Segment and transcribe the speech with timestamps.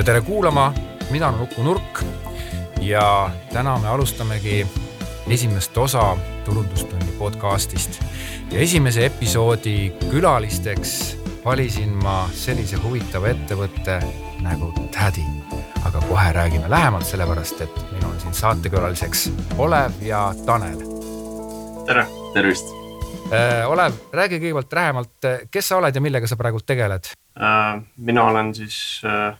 [0.00, 0.72] ja tere kuulama,
[1.10, 1.98] mina olen Uku Nurk
[2.80, 4.66] ja täna me alustamegi
[5.28, 8.00] esimest osa Turundustunni podcastist
[8.50, 13.98] ja esimese episoodi külalisteks valisin ma sellise huvitava ettevõtte
[14.40, 15.26] nagu Tädi.
[15.84, 20.80] aga kohe räägime lähemalt, sellepärast et meil on siin saatekülaliseks Olev ja Tanel.
[21.86, 22.72] tere, tervist
[23.32, 23.68] äh,.
[23.68, 27.84] Olev, räägi kõigepealt lähemalt, kes sa oled ja millega sa praegult tegeled äh,?
[27.96, 29.36] mina olen siis äh,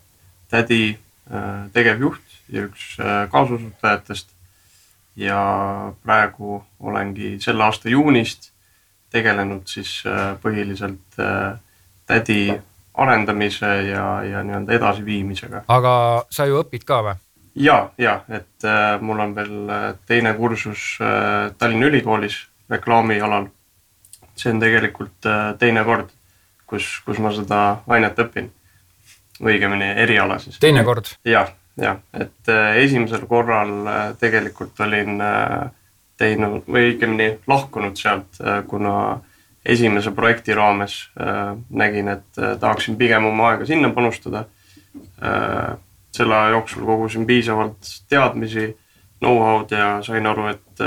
[0.51, 0.99] Tädi
[1.31, 4.29] äh, tegevjuht ja üks äh, kaasasutajatest.
[5.17, 8.53] ja praegu olengi selle aasta juunist
[9.11, 11.19] tegelenud siis äh, põhiliselt
[12.07, 12.61] Tädi
[12.95, 15.65] arendamise ja, ja nii-öelda edasiviimisega.
[15.69, 15.93] aga
[16.31, 17.15] sa ju õpid ka või?
[17.55, 18.67] ja, ja et
[19.01, 19.75] mul on veel
[20.07, 20.97] teine kursus
[21.59, 22.39] Tallinna Ülikoolis
[22.71, 23.51] reklaamialal.
[24.37, 26.11] see on tegelikult teine kord,
[26.67, 28.51] kus, kus ma seda ainet õpin.
[29.45, 30.59] Õigemini eriala siis.
[30.61, 31.09] teine kord?
[31.25, 35.71] jah, jah, et äh, esimesel korral äh, tegelikult olin äh,
[36.21, 38.95] teinud või õigemini lahkunud sealt kuna
[39.65, 40.97] esimese projekti raames
[41.71, 44.43] nägin, et tahaksin pigem oma aega sinna panustada
[46.13, 48.67] selle aja jooksul kogusin piisavalt teadmisi,
[49.25, 50.85] know-how'd ja sain aru, et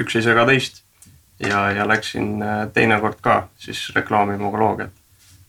[0.00, 0.80] üks ei sega teist.
[1.36, 2.40] ja, ja läksin
[2.72, 5.01] teinekord ka siis reklaamimogoloogiat.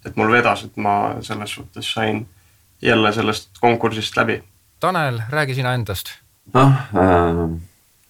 [0.06, 2.26] Et mul vedas, et ma selles suhtes sain
[2.84, 4.44] jälle sellest konkursist läbi.
[4.80, 6.10] Tanel, räägi sina endast.
[6.54, 7.38] noh äh,,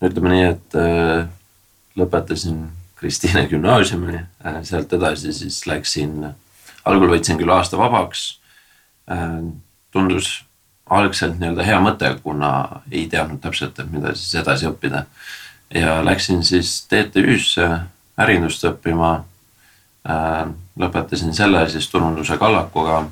[0.02, 1.28] ütleme nii, et äh,
[1.96, 2.64] lõpetasin
[2.96, 6.34] Kristiine gümnaasiumi äh,, sealt edasi siis läksin,
[6.86, 8.40] algul võtsin küll aasta vabaks
[9.12, 9.38] äh,.
[9.92, 10.40] tundus
[10.90, 15.06] algselt nii-öelda hea mõte, kuna ei teadnud täpselt, et mida siis edasi õppida.
[15.74, 17.70] ja läksin siis TTÜ-sse
[18.18, 19.14] ärindust õppima
[20.10, 20.50] äh,.
[20.80, 23.04] Lõpetasin selle siis turunduse kallakuga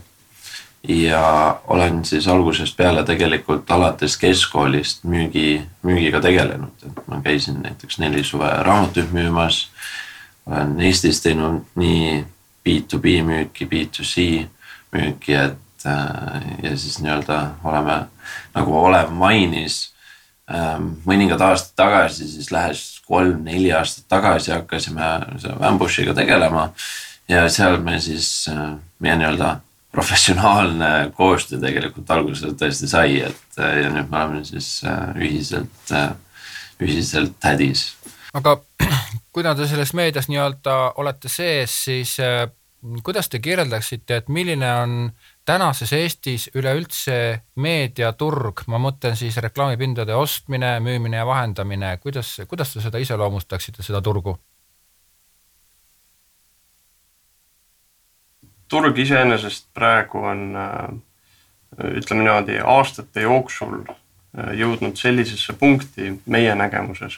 [0.87, 7.99] ja olen siis algusest peale tegelikult alates keskkoolist müügi, müügiga tegelenud, et ma käisin näiteks
[8.01, 9.67] neli suve raamatuid müümas.
[10.45, 12.25] olen Eestis teinud nii
[12.65, 14.47] B2B müüki, B2C
[14.91, 18.05] müüki, et äh, ja siis nii-öelda oleme
[18.55, 19.93] nagu Olev mainis
[20.49, 20.97] ähm,.
[21.05, 25.13] mõningad aastad tagasi, siis lähes kolm-neli aastat tagasi hakkasime
[25.59, 26.71] Ambushiga tegelema
[27.31, 29.55] ja seal me siis äh, meie nii-öelda
[29.91, 36.13] professionaalne koostöö tegelikult alguse tõesti sai, et ja nüüd me oleme siis äh, ühiselt, äh,
[36.79, 37.91] ühiselt tädis.
[38.33, 38.57] aga
[39.35, 42.47] kuna te selles meedias nii-öelda olete sees, siis äh,
[43.03, 44.95] kuidas te kirjeldaksite, et milline on
[45.45, 52.81] tänases Eestis üleüldse meediaturg, ma mõtlen siis reklaamipindade ostmine, müümine ja vahendamine, kuidas, kuidas te
[52.81, 54.37] seda iseloomustaksite, seda turgu?
[58.71, 60.45] Turg iseenesest praegu on
[61.99, 63.81] ütleme niimoodi aastate jooksul
[64.55, 67.17] jõudnud sellisesse punkti meie nägemuses,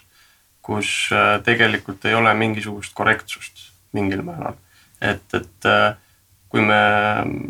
[0.66, 1.12] kus
[1.46, 4.58] tegelikult ei ole mingisugust korrektsust mingil määral.
[5.02, 5.70] et, et
[6.50, 6.82] kui me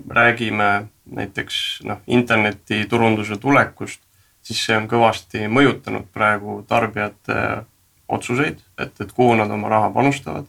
[0.09, 3.99] räägime näiteks noh, internetiturunduse tulekust,
[4.43, 7.35] siis see on kõvasti mõjutanud praegu tarbijate
[8.07, 10.47] otsuseid, et, et kuhu nad oma raha panustavad.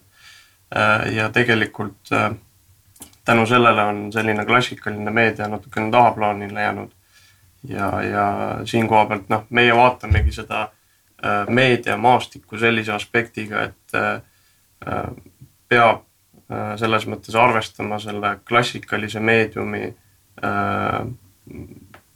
[1.11, 2.09] ja tegelikult
[3.25, 6.91] tänu sellele on selline klassikaline meedia natukene tahaplaanile jäänud.
[7.67, 14.21] ja, ja siin koha pealt noh, meie vaatamegi seda äh, meediamaastikku sellise aspektiga, et äh,
[14.87, 15.31] äh
[15.69, 16.03] peab
[16.77, 19.87] selles mõttes arvestama selle klassikalise meediumi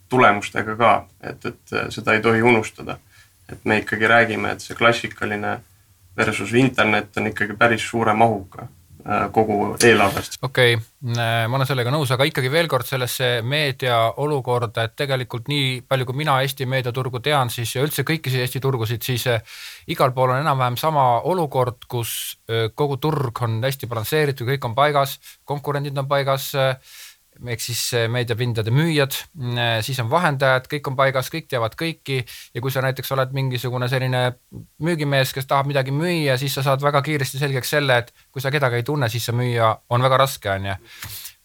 [0.09, 0.91] tulemustega ka,
[1.31, 2.99] et, et seda ei tohi unustada.
[3.51, 5.55] et me ikkagi räägime, et see klassikaline
[6.17, 8.67] versus internet on ikkagi päris suure mahuga
[9.33, 10.37] kogu eelarvest.
[10.41, 14.95] okei okay., äh, ma olen sellega nõus, aga ikkagi veel kord sellesse meedia olukorda, et
[14.99, 19.27] tegelikult nii palju, kui mina Eesti meediaturgu tean, siis ja üldse kõiki Eesti turgusid, siis
[19.31, 22.37] äh, igal pool on enam-vähem sama olukord, kus
[22.75, 26.49] kogu turg on hästi balansseeritud, kõik on paigas, konkurendid on paigas
[27.47, 32.19] ehk siis eh, meediapindade müüjad, eh, siis on vahendajad, kõik on paigas, kõik teavad kõiki.
[32.53, 34.25] Ja kui sa näiteks oled mingisugune selline
[34.83, 38.51] müügimees, kes tahab midagi müüa, siis sa saad väga kiiresti selgeks selle, et kui sa
[38.51, 40.77] kedagi ei tunne, siis see müüa on väga raske, on ju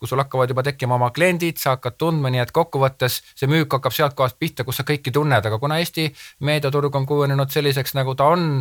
[0.05, 3.73] kui sul hakkavad juba tekkima oma kliendid, sa hakkad tundma, nii et kokkuvõttes see müük
[3.73, 6.11] hakkab sealt kohast pihta, kus sa kõiki tunned, aga kuna Eesti
[6.45, 8.61] meediaturg on kujunenud selliseks, nagu ta on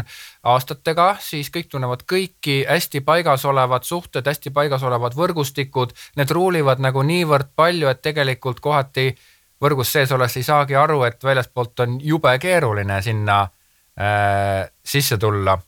[0.54, 6.80] aastatega, siis kõik tunnevad kõiki, hästi paigas olevad suhted, hästi paigas olevad võrgustikud, need ruulivad
[6.84, 9.12] nagu niivõrd palju, et tegelikult kohati
[9.64, 15.60] võrgus sees olles ei saagi aru, et väljaspoolt on jube keeruline sinna äh, sisse tulla.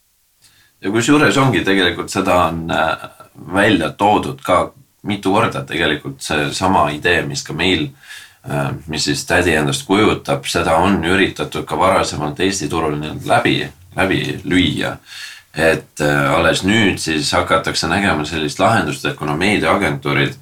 [0.81, 3.05] ja kusjuures ongi tegelikult seda on äh,
[3.53, 4.71] välja toodud ka
[5.05, 7.89] mitu korda tegelikult seesama idee, mis ka meil
[8.87, 13.55] mis siis tädi endast kujutab, seda on üritatud ka varasemalt Eesti turul nii-öelda läbi,
[13.97, 14.91] läbi lüüa.
[15.55, 16.01] Et
[16.35, 20.35] alles nüüd siis hakatakse nägema sellist lahendust, et kuna meediaagentuurid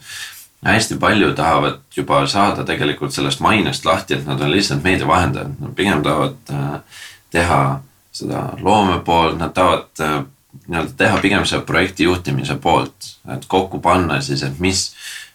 [0.65, 5.75] hästi palju tahavad juba saada tegelikult sellest mainest lahti, et nad on lihtsalt meediavahendajad, nad
[5.75, 6.53] pigem tahavad
[7.31, 7.63] teha
[8.11, 10.27] seda loome poolt, nad tahavad
[10.67, 14.85] nii-öelda teha pigem selle projekti juhtimise poolt, et kokku panna siis, et mis,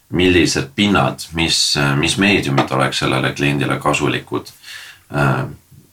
[0.09, 1.59] millised pinnad, mis,
[1.99, 4.49] mis meediumid oleks sellele kliendile kasulikud.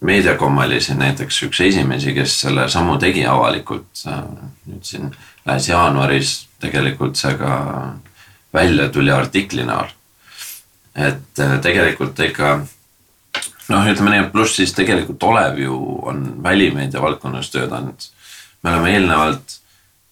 [0.06, 4.04] Meediacom oli siin näiteks üks esimesi, kes selle sammu tegi avalikult.
[4.66, 5.10] nüüd siin
[5.46, 7.52] lähes jaanuaris tegelikult see ka
[8.54, 9.88] välja tuli artikli näol.
[10.96, 12.66] et tegelikult ikka
[13.68, 18.08] noh, ütleme nii, et pluss siis tegelikult Olev ju on välimeedia valdkonnas tööd andnud
[18.62, 19.58] me oleme eelnevalt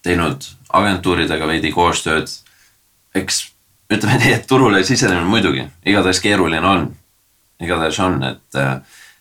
[0.04, 0.44] teinud
[0.74, 2.28] agentuuridega veidi koostööd.
[3.14, 3.40] eks
[3.92, 6.88] ütleme nii, et turule sisenemine muidugi igatahes keeruline on,
[7.62, 8.58] igatahes on, et,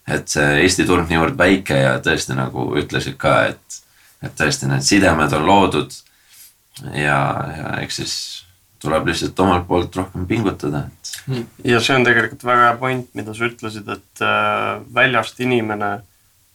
[0.07, 3.81] et see Eesti turg niivõrd väike ja tõesti nagu ütlesid ka, et,
[4.23, 5.99] et tõesti need sidemed on loodud.
[6.95, 7.19] ja,
[7.57, 8.15] ja eks siis
[8.83, 11.43] tuleb lihtsalt omalt poolt rohkem pingutada, et.
[11.63, 15.93] ja see on tegelikult väga hea point, mida sa ütlesid, et äh, väljast inimene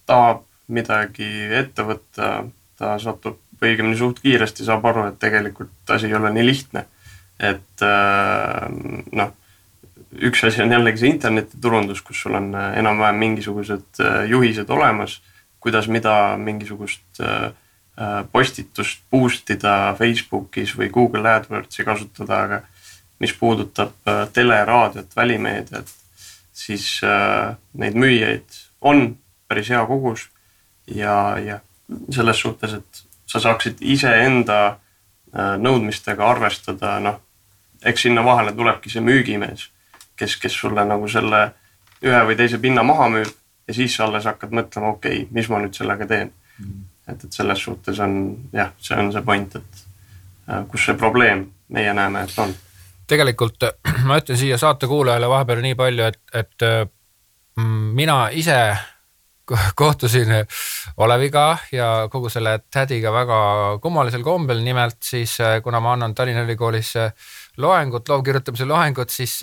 [0.08, 2.32] tahab midagi ette võtta
[2.78, 6.86] ta satub või õigemini suht kiiresti saab aru, et tegelikult asi ei ole nii lihtne.
[7.38, 8.64] et äh,
[9.14, 9.28] noh,
[10.26, 15.20] üks asi on jällegi see internetiturundus, kus sul on äh, enam-vähem mingisugused äh, juhised olemas,
[15.60, 17.22] kuidas mida mingisugust
[18.30, 22.60] postitust boost ida Facebookis või Google AdWordsi kasutada, aga
[23.18, 23.90] mis puudutab
[24.32, 25.90] tele, raadiot, välimeediat,
[26.54, 27.00] siis
[27.74, 29.16] neid müüjaid on
[29.50, 30.28] päris hea kogus
[30.86, 31.58] ja, ja
[32.10, 37.20] selles suhtes, et sa saaksid iseenda äh, nõudmistega arvestada, noh,
[37.84, 39.68] eks sinna vahele tulebki see müügimees,
[40.18, 41.48] kes, kes sulle nagu selle
[42.04, 43.30] ühe või teise pinna maha müüb
[43.68, 46.84] ja siis sa alles hakkad mõtlema, okei okay,, mis ma nüüd sellega teen mm.
[47.12, 48.18] et, et selles suhtes on
[48.52, 49.82] jah, see on see point, et
[50.48, 52.54] äh, kus see probleem meie näeme, et on.
[53.08, 53.68] tegelikult
[54.08, 56.68] ma ütlen siia saate kuulajale vahepeal nii palju, et, et
[57.98, 58.58] mina ise
[59.74, 60.32] kohtusin
[60.96, 63.38] Oleviga ja kogu selle tädiga väga
[63.82, 66.92] kummalisel kombel, nimelt siis kuna ma annan Tallinna Ülikoolis
[67.58, 69.38] loengut, loovkirjutamise loengut, siis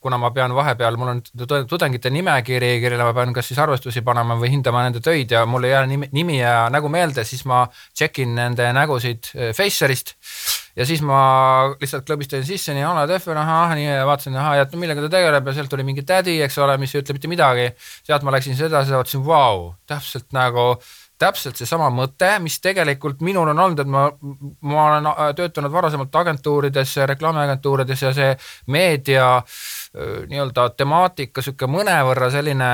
[0.00, 1.22] kuna ma pean vahepeal, mul on
[1.68, 5.66] tudengite nimekiri, kellele ma pean kas siis arvestusi panema või hindama nende töid ja mul
[5.66, 7.64] ei jää nimi, nimi ja nägu meelde, siis ma
[7.96, 10.14] check in nende nägusid Facerist
[10.76, 11.18] ja siis ma
[11.80, 15.48] lihtsalt klõbistasin sisse nii Alo Tehver, ahah, nii ja vaatasin, ahah, ja millega ta tegeleb
[15.48, 17.70] ja sealt tuli mingi tädi, eks ole, mis ei ütle mitte midagi.
[18.04, 20.74] sealt ma läksin edasi ja vaatasin, vau, täpselt nagu
[21.18, 24.04] täpselt seesama mõte, mis tegelikult minul on olnud, et ma,
[24.68, 28.34] ma olen äh, töötanud varasemalt agentuurides, reklaamiagentuurides ja see
[28.72, 32.70] meedia äh, nii-öelda temaatika, sihuke mõnevõrra selline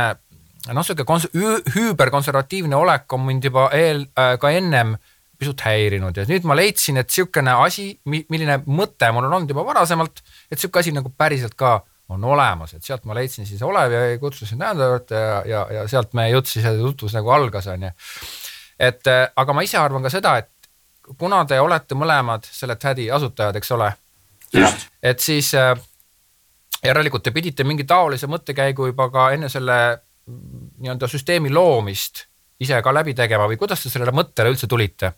[0.72, 1.30] noh, sihuke kons-,
[1.76, 4.96] hüüberkonservatiivne olek on mind juba eel äh,, ka ennem
[5.42, 9.66] pisut häirinud ja nüüd ma leidsin, et niisugune asi, milline mõte mul on olnud juba
[9.66, 11.80] varasemalt, et niisugune asi nagu päriselt ka
[12.12, 15.84] on olemas, et sealt ma leidsin siis Olevi ja kutsusin nende juurde ja, ja, ja
[15.88, 17.92] sealt meie jutt siis, tutvus nagu algas, on ju.
[18.78, 20.50] et äh, aga ma ise arvan ka seda, et
[21.18, 23.92] kuna te olete mõlemad selle tädi asutajad, eks ole,
[25.12, 25.72] et siis äh,
[26.84, 29.78] järelikult te pidite mingi taolise mõttekäigu juba ka enne selle
[30.26, 32.26] nii-öelda süsteemi loomist
[32.62, 35.12] ise ka läbi tegema või kuidas te sellele mõttele üldse tulite?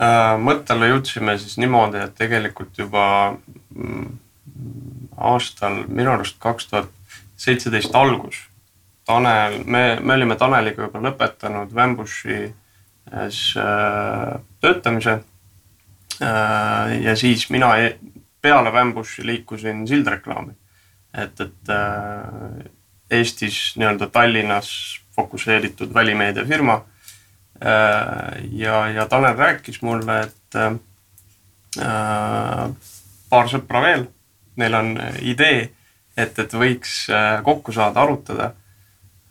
[0.00, 3.04] Äh, mõttele jõudsime siis niimoodi, et tegelikult juba
[3.76, 4.06] mm,
[5.20, 8.40] aastal minu arust kaks tuhat seitseteist algus.
[9.06, 14.32] Tanel, me, me olime Taneliga juba lõpetanud Wambushi äh,
[14.64, 15.18] töötamise.
[16.22, 17.98] Äh, ja siis mina e-,
[18.42, 20.56] peale Wambushi liikusin sildreklaami.
[21.12, 21.70] et, et
[23.12, 24.70] Eestis nii-öelda Tallinnas
[25.12, 27.01] fokusseeritud välimeediafirma Äh,
[27.62, 30.74] ja, ja Tanel rääkis mulle, et äh,
[33.30, 34.06] paar sõpra veel,
[34.60, 35.70] neil on idee,
[36.16, 38.52] et, et võiks äh, kokku saada, arutada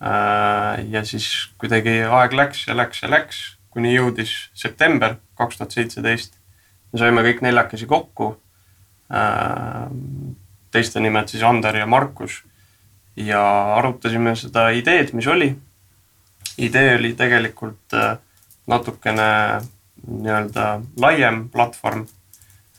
[0.01, 0.85] äh,.
[0.89, 1.27] ja siis
[1.61, 6.33] kuidagi aeg läks ja läks ja läks, kuni jõudis september kaks tuhat seitseteist.
[6.91, 8.31] me saime kõik neljakesi kokku
[9.13, 9.85] äh,.
[10.71, 12.41] teiste nimed siis Ander ja Markus
[13.15, 13.43] ja
[13.75, 15.51] arutasime seda ideed, mis oli
[16.57, 18.17] idee oli tegelikult äh,
[18.67, 19.61] natukene
[20.07, 22.05] nii-öelda laiem platvorm,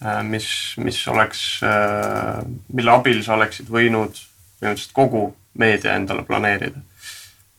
[0.05, 4.17] äh, mis, mis oleks, äh, mille abil sa oleksid võinud
[4.61, 5.25] põhimõtteliselt kogu
[5.59, 6.81] meedia endale planeerida.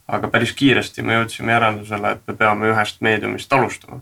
[0.07, 4.01] aga päris kiiresti me jõudsime järeldusele, et me peame ühest meediumist alustama.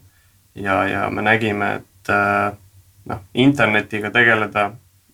[0.55, 2.11] ja, ja me nägime, et
[3.05, 4.71] noh, internetiga tegeleda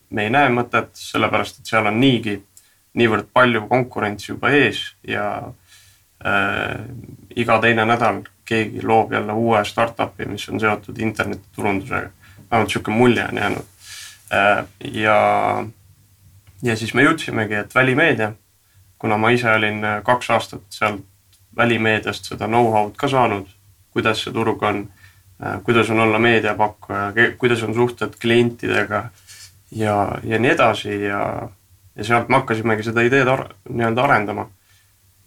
[0.10, 2.42] me ei näe mõtet, sellepärast et seal on niigi
[2.98, 5.67] niivõrd palju konkurentsi juba ees ja äh,
[7.36, 12.10] iga teine nädal keegi loob jälle uue startup'i, mis on seotud internetiturundusega.
[12.52, 13.66] vähemalt niisugune mulje on jäänud
[14.34, 14.66] äh,.
[14.94, 15.18] ja,
[16.64, 18.32] ja siis me jõudsimegi, et välimeedia,
[19.00, 21.04] kuna ma ise olin äh, kaks aastat sealt
[21.58, 23.48] välimeediast seda know-how'd ka saanud,
[23.92, 24.88] kuidas see turg on,
[25.44, 29.10] äh, kuidas on olla meediapakkuja, kuidas on suhted klientidega
[29.72, 31.50] ja, ja nii edasi ja,
[31.96, 34.50] ja sealt me hakkasimegi seda ideed ar nii-öelda arendama.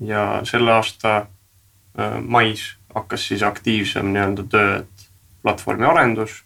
[0.00, 5.06] Ja selle aasta äh, mais hakkas siis aktiivsem nii-öelda töö, et
[5.42, 6.42] platvormi arendus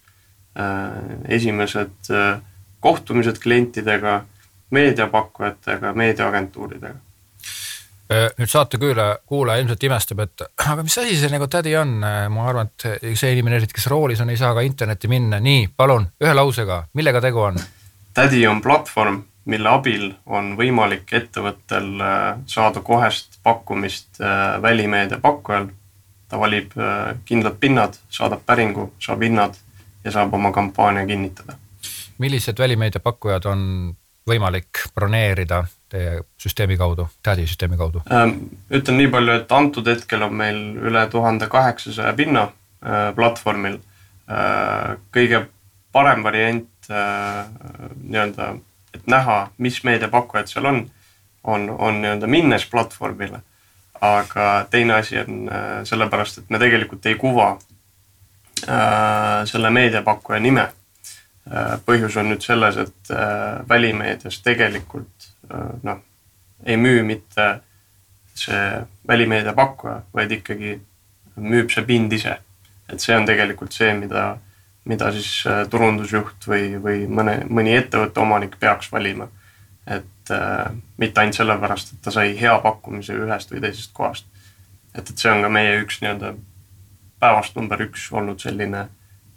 [0.59, 2.41] äh,, esimesed äh,
[2.81, 4.25] kohtumised klientidega,
[4.71, 7.01] meediapakkujatega, meediaagentuuridega.
[8.15, 12.69] Nüüd saatekülaja, kuulaja ilmselt imestab, et aga mis asi see nagu tädi on, ma arvan,
[12.69, 16.35] et see inimene, eriti kes roolis on, ei saa ka internetti minna, nii, palun, ühe
[16.37, 17.57] lausega, millega tegu on?
[18.15, 24.21] tädi on platvorm, mille abil on võimalik ettevõttel äh, saada kohest pakkumist
[24.63, 25.69] välimeedia pakkujal.
[26.29, 26.73] ta valib
[27.25, 29.55] kindlad pinnad, saadab päringu, saab hinnad
[30.05, 31.53] ja saab oma kampaania kinnitada.
[32.19, 33.95] millised välimeedia pakkujad on
[34.29, 38.03] võimalik broneerida teie süsteemi kaudu, Tädi süsteemi kaudu?
[38.13, 38.37] Ähm,
[38.73, 43.79] ütlen nii palju, et antud hetkel on meil üle tuhande kaheksasaja pinna äh, platvormil.
[44.25, 45.45] Äh, kõige
[45.93, 47.45] parem variant äh,
[48.01, 48.55] nii-öelda,
[48.95, 50.81] et näha, mis meediapakkujad seal on,
[51.45, 53.43] on, on nii-öelda minnes platvormile.
[54.01, 55.51] aga teine asi on
[55.89, 57.55] sellepärast, et me tegelikult ei kuva
[59.49, 60.67] selle meediapakkuja nime
[61.87, 63.13] põhjus on nüüd selles, et
[63.69, 65.99] välimeedias tegelikult Äh, noh,
[66.65, 67.61] ei müü mitte
[68.35, 70.79] see välimeedia pakkuja, vaid ikkagi
[71.37, 72.39] müüb see pind ise.
[72.89, 74.37] et see on tegelikult see, mida,
[74.85, 79.29] mida siis äh, turundusjuht või, või mõne, mõni ettevõtte omanik peaks valima.
[79.87, 84.27] et äh, mitte ainult sellepärast, et ta sai hea pakkumise ühest või teisest kohast.
[84.95, 86.35] et, et see on ka meie üks nii-öelda
[87.21, 88.87] päevast number üks olnud selline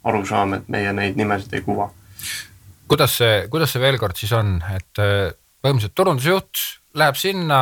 [0.03, 1.89] arusaam, et meie neid nimesid ei kuva.
[2.87, 6.63] kuidas see, kuidas see veel kord siis on, et äh, põhimõtteliselt turundusjuht
[6.97, 7.61] läheb sinna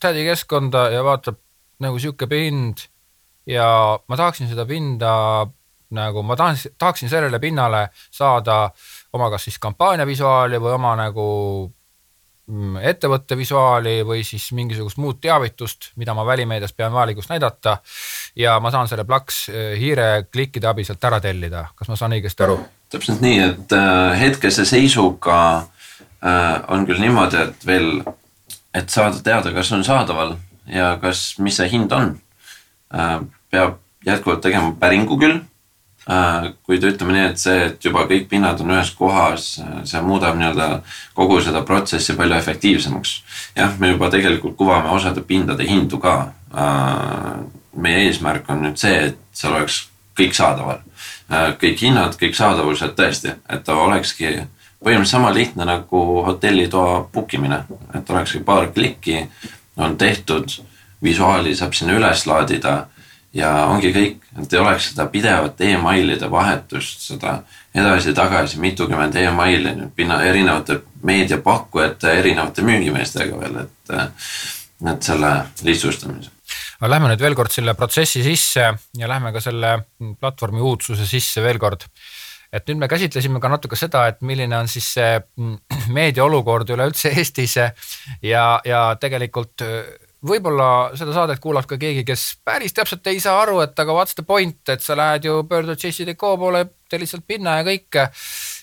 [0.00, 1.38] tädi keskkonda ja vaatab
[1.82, 2.86] nagu sihuke pind
[3.46, 5.12] ja ma tahaksin seda pinda
[5.90, 8.70] nagu ma tahan, tahaksin sellele pinnale saada
[9.12, 11.24] oma kas siis kampaania visuaali või oma nagu
[12.46, 17.78] mm, ettevõtte visuaali või siis mingisugust muud teavitust, mida ma välimeedias pean vajalikuks näidata.
[18.36, 22.44] ja ma saan selle plaks eh, hiireklikkide abil sealt ära tellida, kas ma saan õigesti
[22.44, 22.60] aru?
[22.88, 25.68] täpselt nii, et äh, hetkese seisuga
[26.18, 28.00] Äh, on küll niimoodi, et veel,
[28.74, 30.34] et saada teada, kas on saadaval
[30.66, 32.16] ja kas, mis see hind on,
[33.52, 35.38] peab jätkuvalt tegema päringu küll.
[36.08, 39.48] Äh, kuid ütleme nii, et see, et juba kõik pinnad on ühes kohas,
[39.84, 40.68] see muudab nii-öelda
[41.18, 43.12] kogu seda protsessi palju efektiivsemaks.
[43.56, 46.32] jah, me juba tegelikult kuvame osade pindade hindu ka.
[47.76, 49.82] meie eesmärk on nüüd see, et seal oleks
[50.18, 50.80] kõik saadaval,
[51.60, 54.32] kõik hinnad, kõik saadavused tõesti, et ta olekski
[54.80, 57.60] põhimõtteliselt sama lihtne nagu hotellitoa book imine,
[57.94, 59.26] et olekski paar klikki,
[59.76, 60.56] on tehtud,
[61.04, 62.86] visuaali saab sinna üles laadida
[63.36, 67.40] ja ongi kõik, et ei oleks seda pidevat emailide vahetust, seda
[67.76, 73.94] edasi-tagasi mitukümmend emaili nüüd pinna erinevate meediapakkujate, erinevate müügimeestega veel, et,
[74.92, 75.32] et selle
[75.66, 76.32] lihtsustamise.
[76.78, 79.74] Aga lähme nüüd veel kord selle protsessi sisse ja lähme ka selle
[80.20, 81.84] platvormi uudsuse sisse veel kord.
[82.54, 85.18] Et nüüd me käsitlesime ka natuke seda, et milline on siis see
[85.92, 89.66] meedia olukord üleüldse Eestis ja, ja tegelikult
[90.26, 94.16] võib-olla seda saadet kuulab ka keegi, kes päris täpselt ei saa aru, et aga what's
[94.18, 98.08] the point, et sa lähed ju, pöördud JCDecaux poole, teed lihtsalt pinna ja kõike,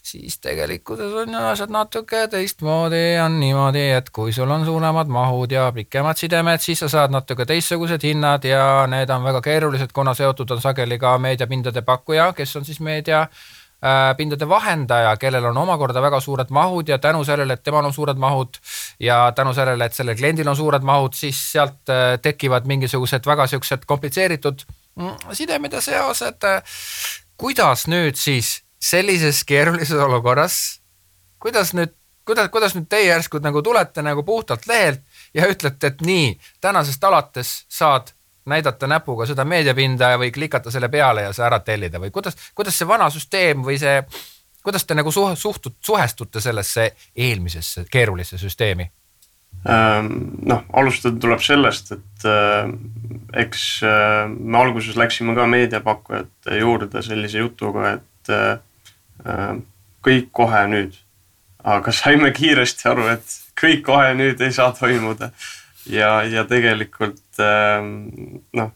[0.05, 5.51] siis tegelikkuses on ju asjad natuke teistmoodi, on niimoodi, et kui sul on suuremad mahud
[5.55, 10.13] ja pikemad sidemed, siis sa saad natuke teistsugused hinnad ja need on väga keerulised, kuna
[10.17, 13.27] seotud on sageli ka meediapindade pakkuja, kes on siis meedia
[14.17, 18.17] pindade vahendaja, kellel on omakorda väga suured mahud ja tänu sellele, et temal on suured
[18.17, 18.57] mahud
[18.99, 23.47] ja tänu sellele, et sellel kliendil on suured mahud, siis sealt äh, tekivad mingisugused väga
[23.47, 24.65] siuksed komplitseeritud
[24.95, 26.49] mm, sidemed ja seosed.
[27.37, 30.81] kuidas nüüd siis sellises keerulises olukorras,
[31.39, 31.93] kuidas nüüd,
[32.25, 35.01] kuidas, kuidas nüüd teie järsku nagu tulete nagu puhtalt lehelt
[35.33, 38.14] ja ütlete, et nii, tänasest alates saad
[38.45, 42.77] näidata näpuga seda meediapinda või klikata selle peale ja see ära tellida või kuidas, kuidas
[42.77, 44.03] see vana süsteem või see,
[44.63, 48.89] kuidas te nagu suh, suhtud, suhestute sellesse eelmisesse keerulisse süsteemi?
[49.65, 50.11] Ähm,
[50.45, 52.67] noh, alustada tuleb sellest, et äh,
[53.41, 59.55] eks äh, me alguses läksime ka meediapakkujate juurde sellise jutuga, et äh,
[60.05, 61.01] kõik kohe nüüd.
[61.65, 65.31] aga saime kiiresti aru, et kõik kohe nüüd ei saa toimuda.
[65.89, 68.71] Ja, ja tegelikult ähm, noh,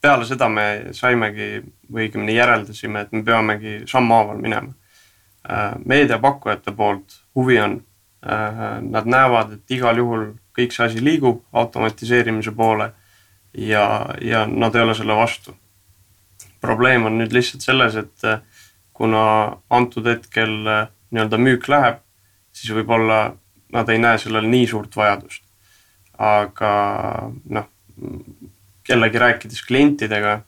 [0.00, 4.74] peale seda me saimegi või õigemini järeldasime, et me peamegi sammhaaval minema.
[5.46, 7.78] Äh, meediapakkujate poolt huvi on,
[8.26, 12.90] äh, nad näevad, et igal juhul kõik see asi liigub automatiseerimise poole
[13.52, 13.86] ja,
[14.22, 15.56] ja nad ei ole selle vastu.
[16.60, 18.24] probleem on nüüd lihtsalt selles, et
[18.96, 19.20] kuna
[19.70, 20.50] antud hetkel
[21.12, 22.00] nii-öelda müük läheb,
[22.50, 23.36] siis võib-olla
[23.72, 25.45] nad ei näe sellel nii suurt vajadust.
[26.18, 26.72] Aga
[27.52, 27.68] noh,
[28.88, 30.40] jällegi rääkides klientidega,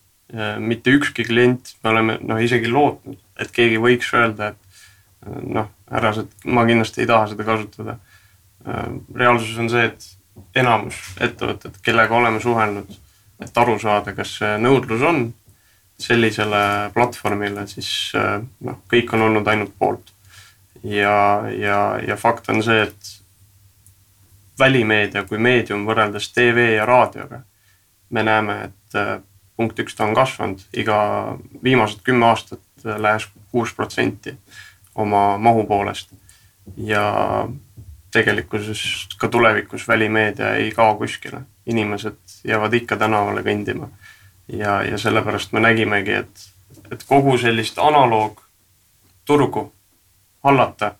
[0.60, 6.30] mitte ükski klient, me oleme noh, isegi lootnud, et keegi võiks öelda, et noh, härrased,
[6.44, 7.98] ma kindlasti ei taha seda kasutada.
[9.14, 12.90] reaalsus on see, et enamus ettevõtted, kellega oleme suhelnud,
[13.42, 15.28] et aru saada, kas nõudlus on
[15.98, 20.12] sellisele platvormile, siis noh, kõik on olnud ainult poolt
[20.82, 23.17] ja, ja, ja fakt on see, et
[24.58, 27.42] välimeedia kui meedium võrreldes tv ja raadioga,
[28.10, 29.18] me näeme, et äh,
[29.56, 30.98] punkt üks, ta on kasvanud iga
[31.64, 34.36] viimased kümme aastat lähes kuus protsenti
[34.94, 36.12] oma mahu poolest.
[36.76, 37.48] ja
[38.12, 43.88] tegelikkuses ka tulevikus välimeedia ei kao kuskile, inimesed jäävad ikka tänavale kõndima.
[44.48, 46.48] ja, ja sellepärast me nägimegi, et,
[46.92, 49.72] et kogu sellist analoogturgu
[50.44, 50.94] hallata,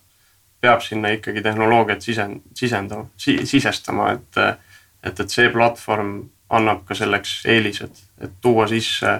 [0.61, 4.39] peab sinna ikkagi tehnoloogiat sisen-, sisendama si,, sisestama, et,
[5.03, 6.13] et, et see platvorm
[6.49, 9.19] annab ka selleks eelised, et tuua sisse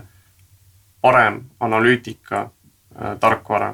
[1.01, 3.73] parem analüütika äh, tarkvara,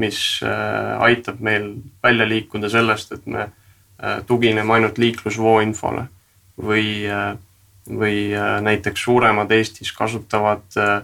[0.00, 6.06] mis äh, aitab meil välja liikuda sellest, et me äh, tugineme ainult liiklusvoo infole
[6.60, 7.32] või äh,,
[7.90, 11.00] või äh, näiteks suuremad Eestis kasutavad äh,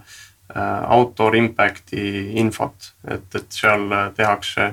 [0.55, 4.69] Äh, outdoor impact'i infot, et, et seal tehakse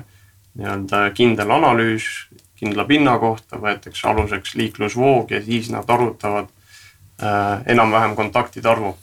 [0.54, 2.06] nii-öelda kindel analüüs
[2.58, 8.94] kindla pinna kohta, võetakse aluseks liiklusvoog ja siis nad arvutavad äh, enam-vähem kontaktide arvu.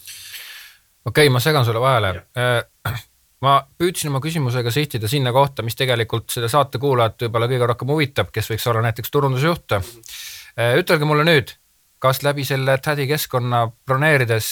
[1.06, 2.64] okei okay,, ma segan sulle vahele äh,
[3.46, 7.94] ma püüdsin oma küsimusega sihtida sinna kohta, mis tegelikult selle saate kuulajat võib-olla kõige rohkem
[7.94, 9.78] huvitab, kes võiks olla näiteks turundusjuht.
[9.78, 11.56] Äh, ütelge mulle nüüd,
[12.02, 14.52] kas läbi selle tädi keskkonna broneerides,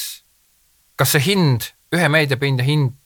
[0.99, 2.98] kas see hind ühe meediapinda hind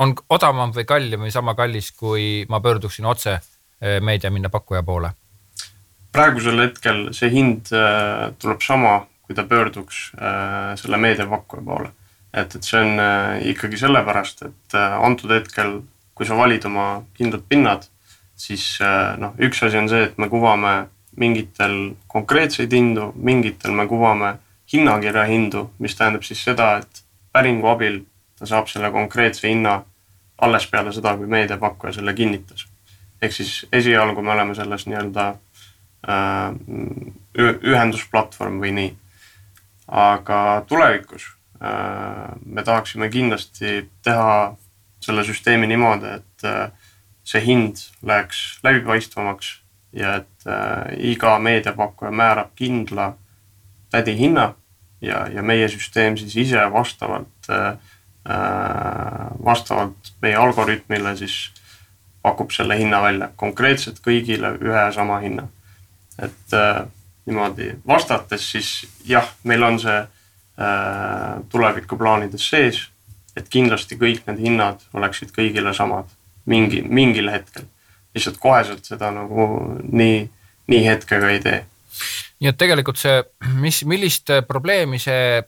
[0.00, 5.12] on odavam või kallim või sama kallis, kui ma pöörduksin otse eh, meediapinna pakkuja poole?
[6.10, 11.92] praegusel hetkel see hind äh, tuleb sama, kui ta pöörduks äh, selle meediapakkuja poole.
[12.34, 12.98] et, et see on
[13.52, 15.80] ikkagi sellepärast, et antud hetkel,
[16.14, 17.86] kui sa valid oma kindlad pinnad,
[18.38, 18.78] siis
[19.18, 20.74] noh, üks asi on see, et me kuvame
[21.18, 24.36] mingitel konkreetseid hindu, mingitel me kuvame
[24.72, 27.02] hinnakirja hindu, mis tähendab siis seda, et
[27.34, 28.04] päringu abil
[28.38, 29.80] ta saab selle konkreetse hinna
[30.40, 32.66] alles peale seda, kui meediapakkuja selle kinnitas.
[33.22, 35.26] ehk siis esialgu me oleme selles nii-öelda
[36.08, 36.54] äh,
[37.38, 38.92] ühendusplatvorm või nii.
[39.88, 41.26] aga tulevikus
[41.62, 44.56] äh, me tahaksime kindlasti teha
[45.00, 46.70] selle süsteemi niimoodi, et äh,
[47.24, 49.60] see hind läheks läbipaistvamaks
[49.92, 50.44] ja et
[51.02, 53.12] iga meediapakkuja määrab kindla
[53.90, 54.54] tädi hinna
[55.02, 57.76] ja, ja meie süsteem siis ise vastavalt Äh,
[59.44, 61.50] vastavalt meie algoritmile siis
[62.22, 65.48] pakub selle hinna välja konkreetselt kõigile ühe ja sama hinna.
[66.20, 66.86] et äh,
[67.26, 72.82] niimoodi vastates siis jah, meil on see äh, tulevikuplaanides sees,
[73.36, 76.10] et kindlasti kõik need hinnad oleksid kõigile samad
[76.44, 77.64] mingi, mingil hetkel.
[78.14, 79.48] lihtsalt koheselt seda nagu
[79.92, 80.30] nii,
[80.66, 81.64] nii hetkega ei tee.
[82.40, 83.22] nii et tegelikult see,
[83.54, 85.40] mis, millist probleemi see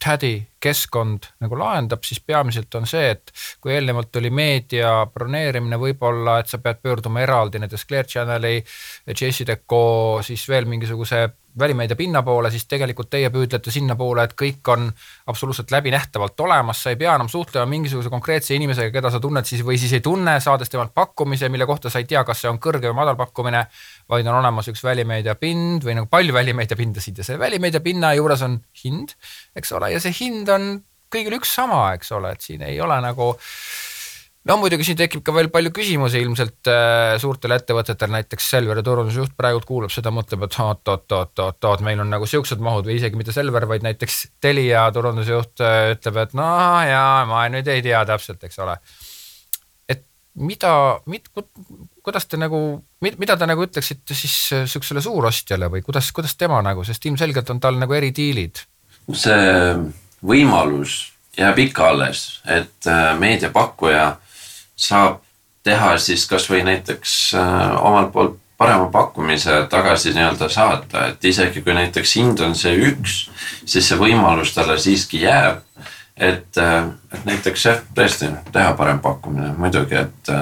[0.00, 6.38] Taddy keskkond nagu lahendab, siis peamiselt on see, et kui eelnevalt oli meedia broneerimine võib-olla,
[6.40, 8.60] et sa pead pöörduma eraldi näiteks Clear Channel'i,
[9.08, 14.86] JCDecaux, siis veel mingisuguse välimeedia pinna poole, siis tegelikult teie püüdlete sinnapoole, et kõik on
[15.26, 19.64] absoluutselt läbinähtavalt olemas, sa ei pea enam suhtlema mingisuguse konkreetse inimesega, keda sa tunned siis
[19.66, 22.60] või siis ei tunne, saades temalt pakkumise, mille kohta sa ei tea, kas see on
[22.62, 23.64] kõrge või madal pakkumine,
[24.10, 28.12] vaid on olemas üks välimeedia pind või nagu palju välimeedia pindasid ja selle välimeedia pinna
[28.18, 29.14] juures on hind,
[29.56, 30.72] eks ole, ja see hind on
[31.10, 33.32] kõigil üks sama, eks ole, et siin ei ole nagu
[34.48, 39.34] no muidugi siin tekib ka veel palju küsimusi ilmselt äh, suurtel ettevõtetel, näiteks Selveri turundusjuht
[39.38, 43.68] praegult kuulab seda, mõtleb, et oot-oot-oot-oot-oot, meil on nagu siuksed mahud või isegi mitte Selver,
[43.70, 46.50] vaid näiteks Telia turundusjuht äh, ütleb, et no
[46.88, 48.78] jaa, ma nüüd ei tea täpselt, eks ole.
[49.92, 50.06] et
[50.40, 50.72] mida,
[51.10, 51.32] mit-,
[52.02, 52.60] kuidas te nagu,
[53.02, 57.50] mida te nagu ütleksite siis äh, siuksele suurostjale või kuidas, kuidas tema nagu, sest ilmselgelt
[57.50, 58.64] on tal nagu eridiilid?
[59.10, 59.74] see
[60.22, 64.12] võimalus jääb ikka alles, et äh, meediapakkuja
[64.76, 65.20] saab
[65.66, 71.72] teha siis kasvõi näiteks äh, omalt poolt parema pakkumise tagasi nii-öelda saata, et isegi kui
[71.72, 73.22] näiteks hind on see üks,
[73.64, 75.64] siis see võimalus talle siiski jääb.
[76.20, 80.32] et, et näiteks jah, tõesti teha parem pakkumine, muidugi, et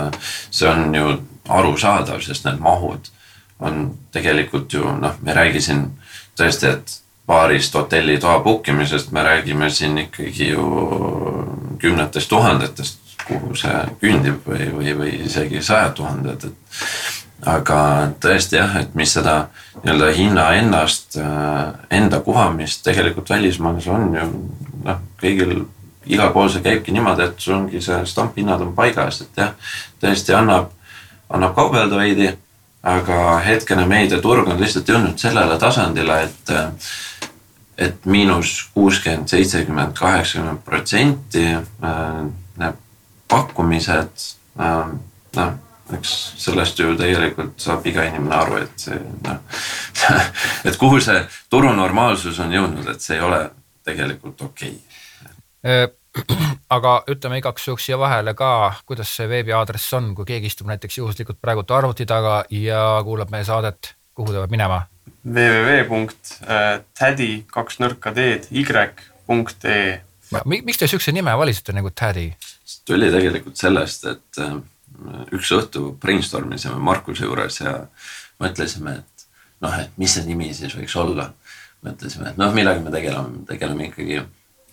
[0.50, 1.12] see on ju
[1.48, 3.10] arusaadav, sest need mahud
[3.58, 5.84] on tegelikult ju noh, me ei räägi siin
[6.38, 10.64] tõesti, et paarist hotellitoa book imisest, me räägime siin ikkagi ju
[11.78, 17.80] kümnetest tuhandetest, kuhu see küündib või, või, või isegi sajad tuhanded, et aga
[18.22, 19.48] tõesti jah, et mis seda
[19.82, 21.18] nii-öelda hinna ennast,
[21.90, 24.30] enda kuhamist tegelikult välismaal on ju
[24.86, 25.60] noh, kõigil
[26.08, 30.34] igal pool see käibki niimoodi, et sul ongi see stamphinnad on paigas, et jah, tõesti
[30.34, 30.72] annab,
[31.28, 32.32] annab kaubelda veidi
[32.82, 36.52] aga hetkene meediaturg on lihtsalt jõudnud sellele tasandile, et
[37.78, 42.24] et miinus kuuskümmend, seitsekümmend, kaheksakümmend protsenti äh,
[42.58, 42.80] need
[43.30, 44.24] pakkumised
[44.58, 44.88] äh,
[45.36, 45.52] noh,
[45.94, 49.62] eks sellest ju tegelikult saab iga inimene aru, et see noh,
[50.66, 53.44] et kuhu see turu normaalsus on jõudnud, et see ei ole
[53.86, 54.74] tegelikult okei.
[54.74, 55.86] Okay äh,
[56.76, 58.50] aga ütleme igaks juhuks siia vahele ka,
[58.88, 63.44] kuidas see veebiaadress on, kui keegi istub näiteks juhuslikult praegult arvuti taga ja kuulab meie
[63.48, 63.80] saadet,
[64.14, 64.78] kuhu ta peab minema?
[65.28, 70.00] www.tädi kaks nõrka teed y.ee.
[70.46, 72.26] miks te siukse nime valisite nagu Tädi?
[72.88, 74.56] tuli tegelikult sellest, et äh,
[75.36, 77.72] üks õhtu brainstorm isime Markuse juures ja
[78.40, 79.18] mõtlesime, et
[79.64, 81.26] noh, et mis see nimi siis võiks olla.
[81.84, 84.16] mõtlesime, et noh, millega me tegeleme, tegeleme ikkagi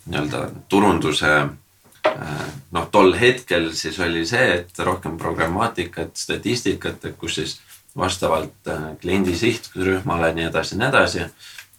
[0.06, 7.40] nii-öelda turunduse äh, noh, tol hetkel siis oli see, et rohkem programmaatikat, statistikat, et kus
[7.40, 7.56] siis
[7.96, 11.24] vastavalt äh, kliendi sihtrühmale nii edasi, nii edasi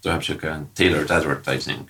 [0.02, 1.88] tuleb sihuke tailored advertising.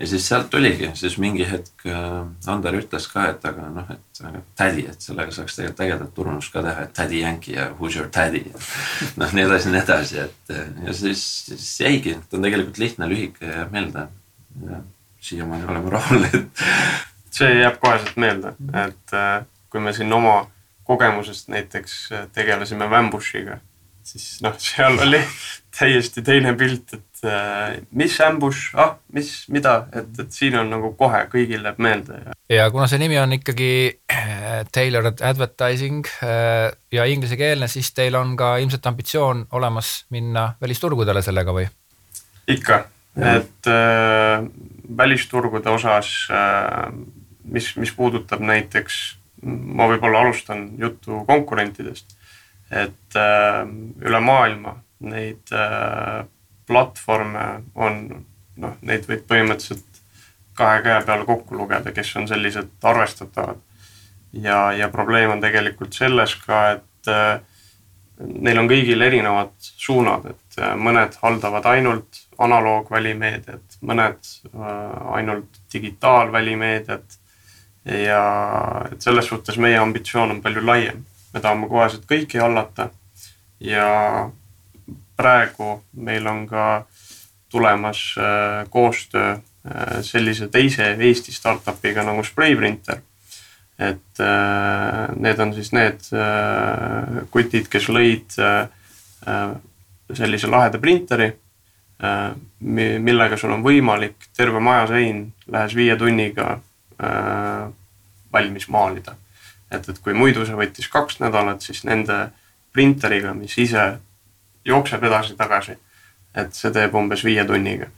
[0.00, 4.22] ja siis sealt tuligi, siis mingi hetk äh, Ander ütles ka, et aga noh, et
[4.56, 8.08] tädi, et sellega saaks tegelikult ägedat turundust ka teha, et tädi Yankee ja who's your
[8.12, 8.46] daddy.
[9.20, 13.52] noh, nii edasi, nii edasi, et ja siis, siis jäigi, ta on tegelikult lihtne, lühike
[13.52, 14.08] ja meelde
[15.20, 16.66] siiamaani oleme rahul, et.
[17.30, 18.54] see jääb koheselt meelde,
[18.84, 20.42] et äh, kui me siin oma
[20.88, 23.60] kogemusest näiteks äh, tegelesime Wambushiga,
[24.02, 25.20] siis noh, seal oli
[25.78, 30.92] täiesti teine pilt, et äh, mis ambush, ah, mis, mida, et, et siin on nagu
[30.98, 32.36] kohe kõigil läheb meelde ja.
[32.56, 33.72] ja kuna see nimi on ikkagi
[34.74, 36.08] tailored advertising
[36.92, 41.68] ja inglisekeelne, siis teil on ka ilmselt ambitsioon olemas minna välisturgudele sellega või?
[42.50, 42.82] ikka,
[43.16, 44.44] et äh,
[44.96, 46.92] välisturgude osas, äh,
[47.44, 49.00] mis, mis puudutab näiteks,
[49.42, 52.16] ma võib-olla alustan juttu konkurentidest,
[52.70, 53.62] et äh,
[54.06, 56.24] üle maailma neid äh,
[56.68, 58.02] platvorme on,
[58.60, 59.86] noh, neid võib põhimõtteliselt
[60.54, 63.58] kahe käe peale kokku lugeda, kes on sellised arvestatavad.
[64.32, 67.08] ja, ja probleem on tegelikult selles ka, et
[68.20, 77.18] neil on kõigil erinevad suunad, et mõned haldavad ainult analoogvälimeediat, mõned äh, ainult digitaalvälimeediat.
[77.84, 78.24] ja
[78.92, 80.98] et selles suhtes meie ambitsioon on palju laiem,
[81.32, 82.90] me tahame koheselt kõiki hallata.
[83.60, 84.30] ja
[85.16, 86.86] praegu meil on ka
[87.48, 93.00] tulemas äh, koostöö äh, sellise teise Eesti startup'iga nagu Sprayprinter.
[93.80, 94.20] et
[95.16, 96.02] need on siis need
[97.32, 98.34] kutid, kes lõid
[100.12, 101.30] sellise laheda printeri
[102.60, 106.58] millega sul on võimalik terve maja sein lähes viie tunniga
[107.02, 107.68] äh,
[108.32, 109.16] valmis maalida.
[109.70, 112.30] et, et kui muidu see võttis kaks nädalat, siis nende
[112.72, 113.98] printeriga, mis ise
[114.64, 115.76] jookseb edasi-tagasi,
[116.34, 117.90] et see teeb umbes viie tunniga.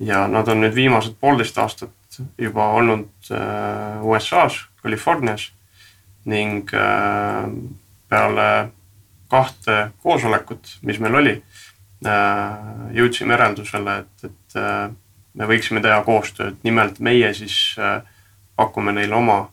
[0.00, 5.52] ja nad on nüüd viimased poolteist aastat juba olnud äh, USA-s, Californias
[6.28, 6.68] ning
[8.08, 8.48] peale
[9.28, 11.67] kahte koosolekut, mis meil oli Äh,
[12.04, 14.90] jõudsime järeldusele, et, et äh,
[15.34, 18.00] me võiksime teha koostööd, nimelt meie siis äh,
[18.56, 19.46] pakume neile oma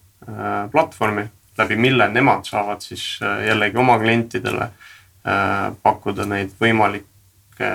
[0.72, 1.28] platvormi,
[1.60, 4.72] läbi mille nemad saavad siis jällegi oma klientidele
[5.86, 7.70] pakkuda neid võimalikke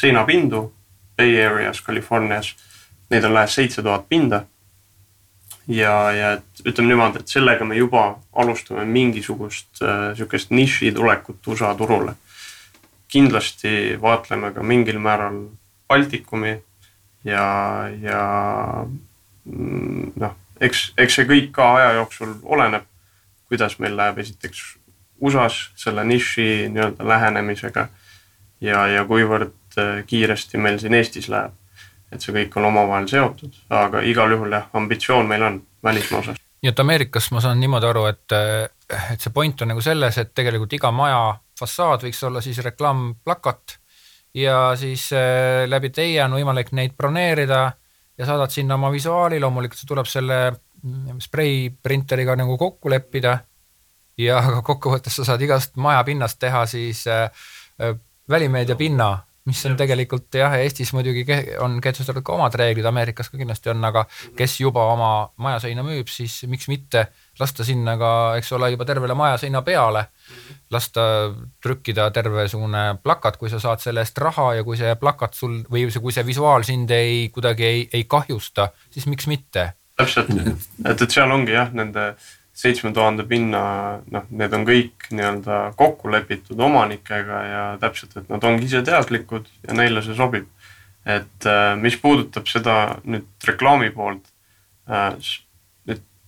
[0.00, 0.64] seinapindu
[1.14, 2.56] Bay Areas, Californias.
[3.12, 4.42] Neid on lähes seitse tuhat pinda.
[5.68, 9.78] ja, ja et ütleme niimoodi, et sellega me juba alustame mingisugust
[10.16, 12.16] sihukest niši tulekut USA turule
[13.08, 15.40] kindlasti vaatleme ka mingil määral
[15.88, 16.58] Baltikumi
[17.24, 17.44] ja,
[18.02, 18.22] ja
[19.44, 22.84] mm, noh, eks, eks see kõik ka aja jooksul oleneb,
[23.48, 24.64] kuidas meil läheb esiteks
[25.20, 27.88] USA-s selle niši nii-öelda lähenemisega
[28.60, 31.56] ja, ja kuivõrd äh, kiiresti meil siin Eestis läheb.
[32.12, 36.38] et see kõik on omavahel seotud, aga igal juhul jah, ambitsioon meil on välismaa osas
[36.62, 38.34] nii et Ameerikas ma saan niimoodi aru, et,
[39.12, 41.20] et see point on nagu selles, et tegelikult iga maja
[41.58, 43.78] fassaad võiks olla siis reklaamplakat.
[44.38, 47.62] Ja siis äh, läbi teie on võimalik neid broneerida
[48.18, 53.38] ja saadad sinna oma visuaali, loomulikult see tuleb selle mm, spreiprinteriga nagu kokku leppida.
[54.18, 57.30] Ja kokkuvõttes sa saad igast majapinnast teha siis äh,
[57.82, 57.96] äh,
[58.28, 59.14] välimeedia pinna,
[59.48, 61.24] mis on tegelikult jah, Eestis muidugi
[61.64, 64.04] on kehtestatud ka omad reeglid, Ameerikas ka kindlasti on, aga
[64.36, 67.06] kes juba oma majaseina müüb, siis miks mitte
[67.40, 70.04] lasta sinna ka, eks ole, juba tervele majaseina peale,
[70.70, 71.02] lasta
[71.62, 75.86] trükkida tervesugune plakat, kui sa saad selle eest raha ja kui see plakat sul või
[76.00, 79.72] kui see visuaal sind ei, kuidagi ei, ei kahjusta, siis miks mitte?
[79.98, 80.28] täpselt,
[80.86, 82.12] et, et seal ongi jah, nende
[82.58, 83.60] seitsme tuhande pinna,
[84.10, 89.46] noh, need on kõik nii-öelda kokku lepitud omanikega ja täpselt, et nad ongi ise teadlikud
[89.66, 90.48] ja neile see sobib.
[91.08, 94.26] et äh, mis puudutab seda nüüd reklaami poolt,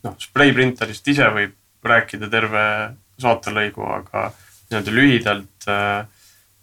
[0.05, 2.65] noh, spreiprinterist ise võib rääkida terve
[3.21, 4.31] saatelõigu, aga
[4.71, 6.07] nii-öelda lühidalt äh,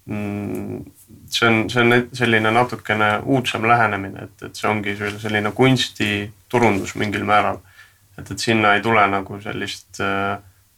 [0.06, 0.84] mm,
[1.30, 7.26] see on, see on selline natukene uudsem lähenemine, et, et see ongi selline kunstiturundus mingil
[7.28, 7.62] määral
[8.18, 10.38] et, et sinna ei tule nagu sellist äh,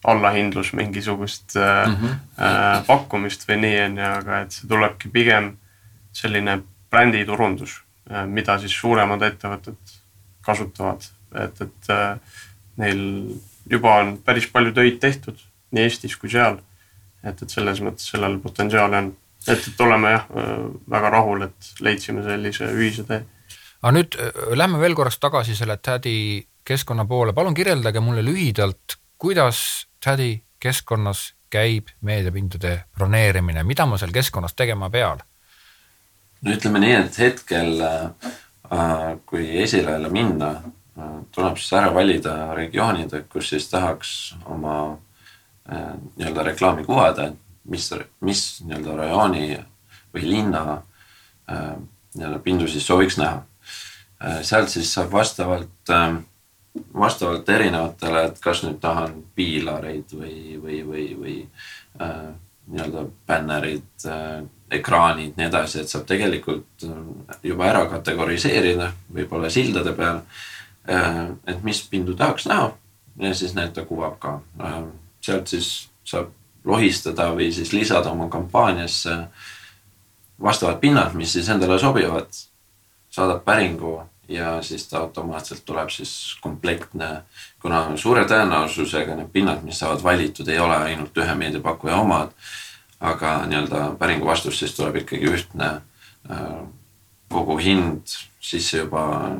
[0.09, 2.17] allahindlus mingisugust äh, mm -hmm.
[2.41, 5.57] äh, pakkumist või nii, on ju, aga et see tulebki pigem
[6.13, 9.97] selline bränditurundus äh,, mida siis suuremad ettevõtted
[10.41, 11.03] kasutavad,
[11.35, 12.19] et, et äh,
[12.79, 13.01] neil
[13.69, 15.39] juba on päris palju töid tehtud
[15.71, 16.59] nii Eestis kui seal.
[17.23, 19.09] et, et selles mõttes sellel potentsiaali on,
[19.47, 20.53] et, et oleme jah äh,
[20.89, 23.23] väga rahul, et leidsime sellise ühise tee.
[23.81, 28.97] aga nüüd äh, lähme veel korraks tagasi selle Tädi keskkonna poole, palun kirjeldage mulle lühidalt,
[29.17, 35.21] kuidas Tädi keskkonnas käib meediapindade broneerimine, mida ma seal keskkonnas tegema pean?
[36.41, 40.67] no ütleme nii, et hetkel äh, kui esile minna äh,,
[41.31, 44.13] tuleb siis ära valida regioonid, kus siis tahaks
[44.45, 44.75] oma
[45.71, 47.31] äh, nii-öelda reklaami kuvada,
[47.69, 47.89] mis,
[48.25, 49.45] mis nii-öelda rajooni
[50.15, 50.63] või linna
[51.51, 51.75] äh,
[52.15, 53.43] nii-öelda pindu siis sooviks näha
[54.23, 54.41] äh,.
[54.41, 55.93] sealt siis saab vastavalt
[56.93, 61.35] vastavalt erinevatele, et kas nüüd tahan piilareid või, või, või, või
[62.69, 64.05] nii-öelda bännerid
[64.71, 66.85] ekraanid, nii edasi, et saab tegelikult
[67.43, 70.21] juba ära kategoriseerida, võib-olla sildade peal.
[70.89, 72.71] Et mis pindu tahaks näha
[73.19, 74.83] ja siis need ta kuvab ka äh,.
[75.21, 76.31] sealt siis saab
[76.65, 79.17] lohistada või siis lisada oma kampaaniasse
[80.41, 82.27] vastavad pinnad, mis siis endale sobivad.
[83.09, 87.23] saadab päringu ja siis ta automaatselt tuleb siis komplektne,
[87.61, 92.31] kuna suure tõenäosusega need pinnad, mis saavad valitud, ei ole ainult ühe meediapakkuja omad.
[92.99, 95.67] aga nii-öelda päringu vastus siis tuleb ikkagi ühtne
[96.31, 96.47] äh,
[97.29, 99.31] kogu hind sisse juba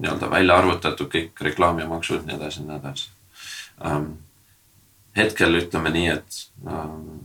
[0.00, 3.08] nii-öelda välja arvutatud kõik reklaamimaksud, nii edasi, nii edasi
[3.84, 4.10] um,.
[5.16, 7.20] hetkel ütleme nii, et um,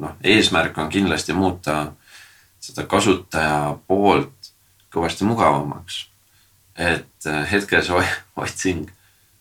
[0.00, 1.92] noh, eesmärk on kindlasti muuta
[2.60, 4.52] seda kasutaja poolt
[4.92, 6.06] kõvasti mugavamaks.
[6.76, 8.04] et äh, hetkel see
[8.42, 8.88] otsing,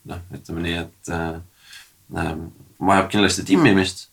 [0.10, 1.40] noh, ütleme nii, et äh,
[2.18, 2.34] äh,
[2.80, 4.09] vajab kindlasti timmimist.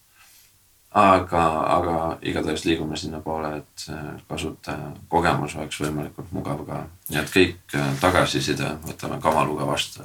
[0.97, 1.45] Aga,
[1.77, 3.87] aga igatahes liigume sinnapoole, et
[4.29, 10.05] kasutaja kogemus oleks võimalikult mugav ka, nii et kõik tagasiside võtame kavaluga vastu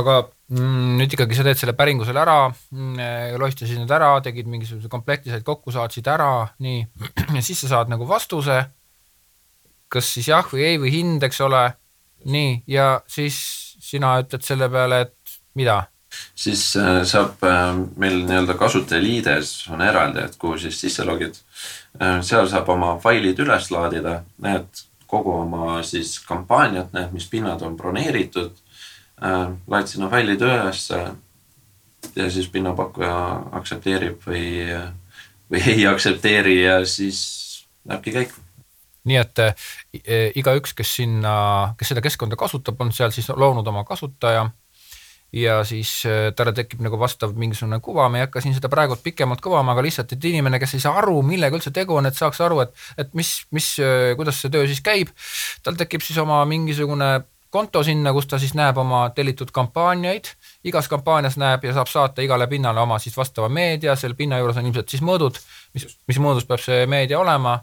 [0.00, 0.16] aga
[0.54, 4.90] mm, nüüd ikkagi sa teed selle päringu selle ära mm,, lohistasid need ära, tegid mingisuguse
[4.90, 6.84] komplekti, said kokku, saatsid ära, nii,
[7.36, 8.62] ja siis sa saad nagu vastuse
[9.90, 11.64] kas siis jah või ei või hind, eks ole.
[12.30, 13.36] nii, ja siis
[13.80, 15.82] sina ütled selle peale, et mida?
[16.34, 21.34] Siis äh, saab äh, meil nii-öelda kasutajaliides on eraldi, et kuhu siis sisse logid.
[22.02, 22.20] Äh,.
[22.22, 27.76] seal saab oma failid üles laadida, näed kogu oma siis kampaaniat, näed, mis pinnad on
[27.76, 28.52] broneeritud.
[29.20, 31.00] Laed sinna failid ülesse
[32.16, 33.16] ja siis pinnapakkuja
[33.58, 34.44] aktsepteerib või,
[35.50, 37.18] või ei aktsepteeri ja siis
[37.84, 38.46] lähebki käiku
[39.10, 39.42] nii et
[40.40, 41.34] igaüks, kes sinna,
[41.80, 44.46] kes seda keskkonda kasutab, on seal siis loonud oma kasutaja
[45.32, 48.96] ja siis e, talle tekib nagu vastav mingisugune kuva, me ei hakka siin seda praegu
[49.02, 52.18] pikemalt kuvama, aga lihtsalt, et inimene, kes ei saa aru, millega üldse tegu on, et
[52.18, 53.74] saaks aru, et, et mis, mis,
[54.18, 55.12] kuidas see töö siis käib,
[55.62, 57.12] tal tekib siis oma mingisugune
[57.50, 60.30] konto sinna, kus ta siis näeb oma tellitud kampaaniaid,
[60.70, 64.60] igas kampaanias näeb ja saab saata igale pinnale oma siis vastava meedia, selle pinna juures
[64.60, 65.38] on ilmselt siis mõõdud,
[65.74, 67.58] mis, mis mõõdus peab see meedia olema.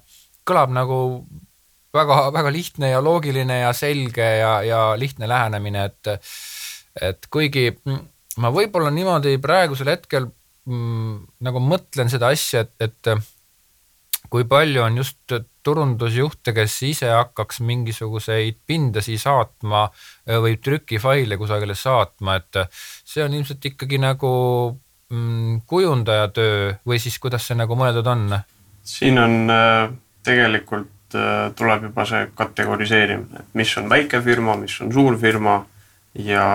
[0.47, 0.97] Kõlab nagu
[1.95, 6.11] väga-väga lihtne ja loogiline ja selge ja, ja lihtne lähenemine, et
[7.01, 7.69] et kuigi
[8.41, 10.29] ma võib-olla niimoodi praegusel hetkel
[10.67, 13.13] mm, nagu mõtlen seda asja, et, et
[14.29, 15.35] kui palju on just
[15.67, 19.87] turundusjuhte, kes ise hakkaks mingisuguseid pindasi saatma
[20.43, 22.61] või trükifaile kusagile saatma, et
[23.07, 24.31] see on ilmselt ikkagi nagu
[25.11, 28.29] mm, kujundaja töö või siis kuidas see nagu mõeldud on?
[28.87, 29.89] siin on äh,
[30.23, 35.59] tegelikult äh, tuleb juba see kategoriseerimine, et mis on väike firma, mis on suur firma
[36.17, 36.45] ja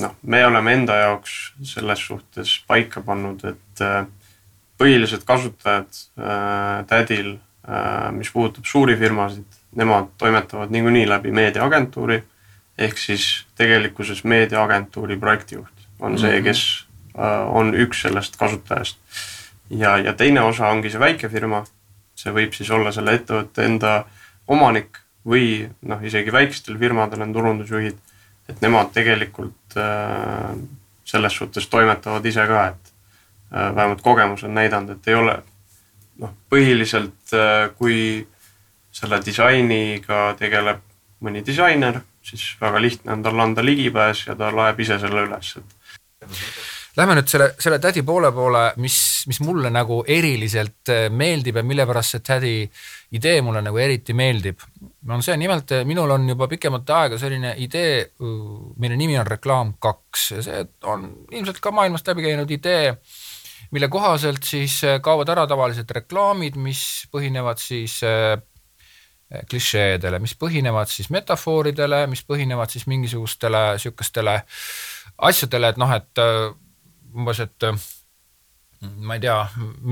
[0.00, 4.04] noh, me oleme enda jaoks selles suhtes paika pannud, et äh,
[4.80, 5.96] põhilised kasutajad
[6.88, 7.34] tädil,
[8.16, 12.16] mis puudutab suuri firmasid, nemad toimetavad niikuinii läbi meediaagentuuri
[12.80, 13.26] ehk siis
[13.60, 16.44] tegelikkuses meediaagentuuri projektijuht on see, mhm.
[16.48, 16.62] kes
[17.52, 18.98] on üks sellest kasutajast
[19.70, 21.64] ja, ja teine osa ongi see väikefirma.
[22.20, 23.92] see võib siis olla selle ettevõtte enda
[24.48, 27.96] omanik või noh, isegi väikestel firmadel on turundusjuhid,
[28.50, 30.52] et nemad tegelikult äh,
[31.04, 32.92] selles suhtes toimetavad ise ka, et
[33.54, 35.38] äh, vähemalt kogemus on näidanud, et ei ole
[36.20, 38.26] noh, põhiliselt äh, kui
[38.92, 40.82] selle disainiga tegeleb
[41.22, 45.54] mõni disainer, siis väga lihtne on talle anda ligipääs ja ta loeb ise selle üles,
[45.60, 46.30] et
[46.98, 48.96] Lähme nüüd selle, selle tädi poole poole, mis,
[49.30, 52.54] mis mulle nagu eriliselt äh, meeldib ja mille pärast see tädi
[53.14, 54.64] idee mulle nagu eriti meeldib.
[55.08, 58.32] on see, nimelt äh, minul on juba pikemat aega selline idee, äh,
[58.82, 62.96] mille nimi on Reklaam kaks ja see on ilmselt ka maailmast läbi käinud idee,
[63.70, 66.80] mille kohaselt siis kaovad ära tavalised reklaamid, mis
[67.12, 68.00] põhinevad siis
[69.50, 74.34] klišeedele, mis põhinevad siis metafooridele, mis põhinevad siis mingisugustele sihukestele
[75.30, 76.24] asjadele, et noh, et
[77.14, 77.80] umbes, et äh,
[79.04, 79.36] ma ei tea,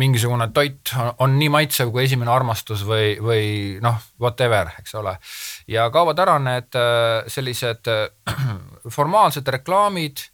[0.01, 3.45] mingisugune toit on nii maitsev kui esimene armastus või, või
[3.85, 5.19] noh, whatever, eks ole.
[5.69, 8.35] ja kaovad ära need äh, sellised äh,
[8.97, 10.27] formaalsed reklaamid,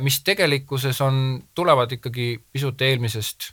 [0.00, 1.16] mis tegelikkuses on,
[1.52, 3.50] tulevad ikkagi pisut eelmisest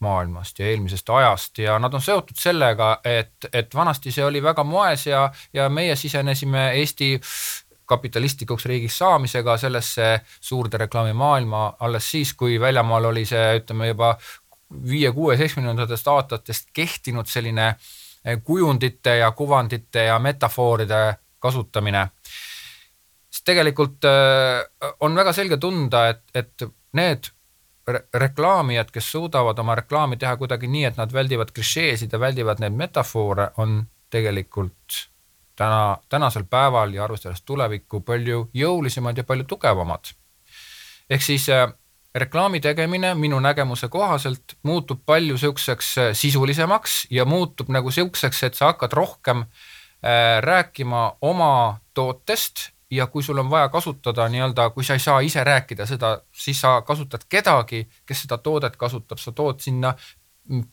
[0.00, 4.64] maailmast ja eelmisest ajast ja nad on seotud sellega, et, et vanasti see oli väga
[4.64, 7.16] moes ja, ja meie sisenesime Eesti
[7.90, 14.14] kapitalistlikuks riigiks saamisega sellesse suurde reklaamimaailma alles siis, kui väljamaal oli see, ütleme juba
[14.90, 21.02] viie, kuue, seitsmekümnendatest aastatest kehtinud selline eh, kujundite ja kuvandite ja metafooride
[21.38, 22.06] kasutamine.
[23.30, 27.30] sest tegelikult eh, on väga selge tunda, et, et need
[28.14, 32.76] reklaamijad, kes suudavad oma reklaami teha kuidagi nii, et nad väldivad klišeesid ja väldivad neid
[32.76, 35.06] metafoore, on tegelikult
[35.60, 40.14] täna, tänasel päeval ja arvestades tulevikku palju jõulisemad ja palju tugevamad.
[41.10, 41.68] ehk siis äh,
[42.14, 48.54] reklaami tegemine minu nägemuse kohaselt muutub palju niisuguseks äh, sisulisemaks ja muutub nagu niisuguseks, et
[48.54, 54.84] sa hakkad rohkem äh, rääkima oma tootest ja kui sul on vaja kasutada nii-öelda, kui
[54.84, 59.32] sa ei saa ise rääkida seda, siis sa kasutad kedagi, kes seda toodet kasutab, sa
[59.32, 59.94] tood sinna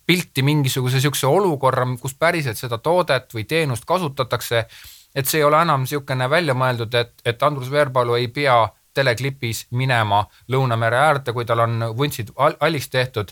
[0.05, 4.65] pilti mingisuguse niisuguse olukorra, kus päriselt seda toodet või teenust kasutatakse.
[5.15, 8.57] et see ei ole enam niisugune välja mõeldud, et, et Andrus Veerpalu ei pea
[8.93, 13.31] teleklipis minema Lõunamere äärde, kui tal on vuntsid alliks tehtud,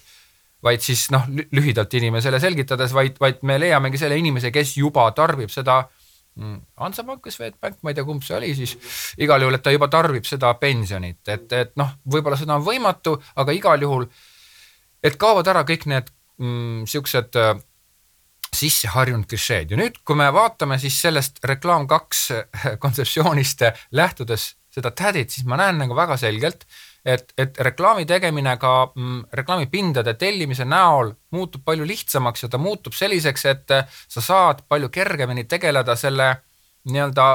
[0.63, 5.49] vaid siis noh, lühidalt inimesele selgitades, vaid, vaid me leiamegi selle inimese, kes juba tarbib
[5.53, 5.81] seda
[6.35, 8.75] mm, Hansapank või Swedbank, ma ei tea, kumb see oli siis,
[9.21, 13.17] igal juhul, et ta juba tarbib seda pensionit, et, et noh, võib-olla seda on võimatu,
[13.41, 14.07] aga igal juhul,
[15.05, 17.55] et kaovad ära kõik need mm, siuksed äh,
[18.55, 19.73] sisse harjunud klišeed.
[19.73, 25.31] Ja nüüd, kui me vaatame siis sellest Reklaam kaks äh, kontseptsioonist äh, lähtudes seda tädit,
[25.31, 26.65] siis ma näen nagu väga selgelt,
[27.05, 32.95] et, et reklaami tegemine ka mm, reklaamipindade tellimise näol muutub palju lihtsamaks ja ta muutub
[32.97, 36.33] selliseks, et äh, sa saad palju kergemini tegeleda selle
[36.85, 37.27] nii-öelda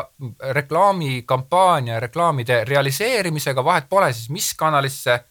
[0.54, 5.24] reklaamikampaania, reklaamide realiseerimisega, vahet pole siis, mis kanalisse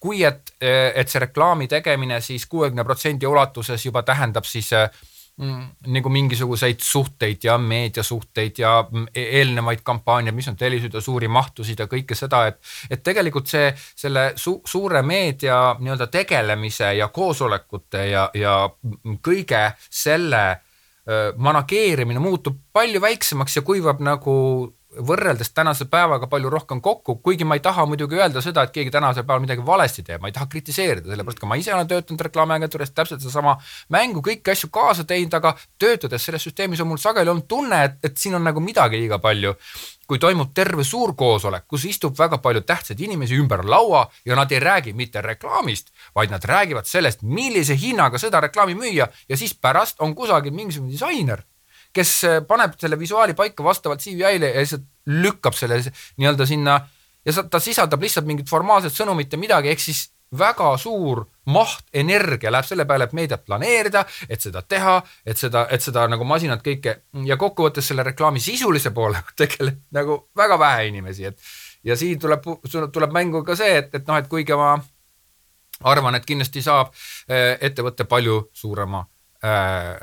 [0.00, 5.62] kui et, et see reklaami tegemine siis kuuekümne protsendi ulatuses juba tähendab siis mm,
[5.94, 11.80] nagu mingisuguseid suhteid ja meediasuhteid ja mm, e-, eelnevaid kampaaniaid, mis on tellisõidu suuri mahtusid
[11.80, 18.06] ja kõike seda, et, et tegelikult see, selle su suure meedia nii-öelda tegelemise ja koosolekute
[18.10, 18.60] ja, ja
[19.24, 20.46] kõige selle
[21.36, 24.32] manageerimine muutub palju väiksemaks ja kuivab nagu
[24.96, 28.90] võrreldes tänase päevaga palju rohkem kokku, kuigi ma ei taha muidugi öelda seda, et keegi
[28.94, 32.24] tänasel päeval midagi valesti teeb, ma ei taha kritiseerida, sellepärast ka ma ise olen töötanud
[32.28, 33.56] reklaamiagentuuris täpselt sedasama
[33.94, 37.98] mängu, kõiki asju kaasa teinud, aga töötades selles süsteemis on mul sageli olnud tunne, et,
[38.04, 39.56] et siin on nagu midagi liiga palju.
[40.06, 44.52] kui toimub terve suur koosolek, kus istub väga palju tähtsaid inimesi ümber laua ja nad
[44.52, 49.54] ei räägi mitte reklaamist, vaid nad räägivad sellest, millise hinnaga seda reklaami müüa ja siis
[49.58, 51.42] pärast on kusagil mingisugune disainer
[51.96, 56.80] kes äh, paneb selle visuaali paika vastavalt CVI-le ja lihtsalt lükkab selle nii-öelda sinna
[57.26, 60.06] ja ta sisaldab lihtsalt mingit formaalset sõnumit ja midagi, ehk siis
[60.38, 65.66] väga suur maht energia läheb selle peale, et meediat planeerida, et seda teha, et seda,
[65.70, 70.88] et seda nagu masinat kõike ja kokkuvõttes selle reklaami sisulise poolega tegeleb nagu väga vähe
[70.90, 71.38] inimesi, et
[71.86, 72.46] ja siin tuleb,
[72.92, 74.74] tuleb mängu ka see, et, et noh, et kuigi ma
[75.86, 79.04] arvan, et kindlasti saab äh, ettevõte palju suurema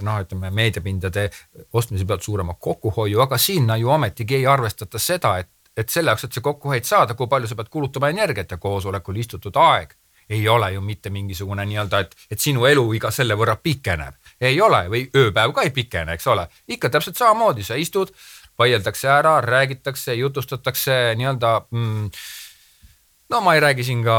[0.01, 1.29] noh, ütleme meediapindade
[1.73, 6.27] ostmise pealt suurema kokkuhoiu, aga sinna ju ometigi ei arvestata seda, et, et selle jaoks,
[6.27, 9.97] et see kokkuhoid saada, kui palju sa pead kulutama energiat ja koosolekul istutud aeg
[10.29, 14.15] ei ole ju mitte mingisugune nii-öelda, et, et sinu eluiga selle võrra pikeneb.
[14.41, 18.13] ei ole või ööpäev ka ei pikene, eks ole, ikka täpselt samamoodi, sa istud,
[18.59, 22.09] vaieldakse ära, räägitakse, jutustatakse nii-öelda mm,
[23.29, 24.17] no ma ei räägi siin ka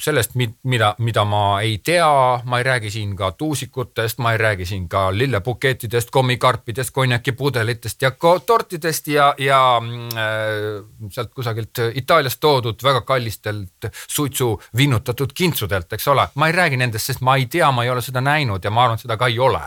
[0.00, 2.08] sellest, mida, mida ma ei tea,
[2.44, 8.12] ma ei räägi siin ka tuusikutest, ma ei räägi siin ka lillebukettidest, kommikarpidest, konjakipudelitest ja
[8.46, 16.28] tortidest ja, ja äh, sealt kusagilt Itaaliast toodud väga kallistelt suitsu vinnutatud kintsudelt, eks ole.
[16.34, 18.84] ma ei räägi nendest, sest ma ei tea, ma ei ole seda näinud ja ma
[18.84, 19.62] arvan, et seda ka ei ole.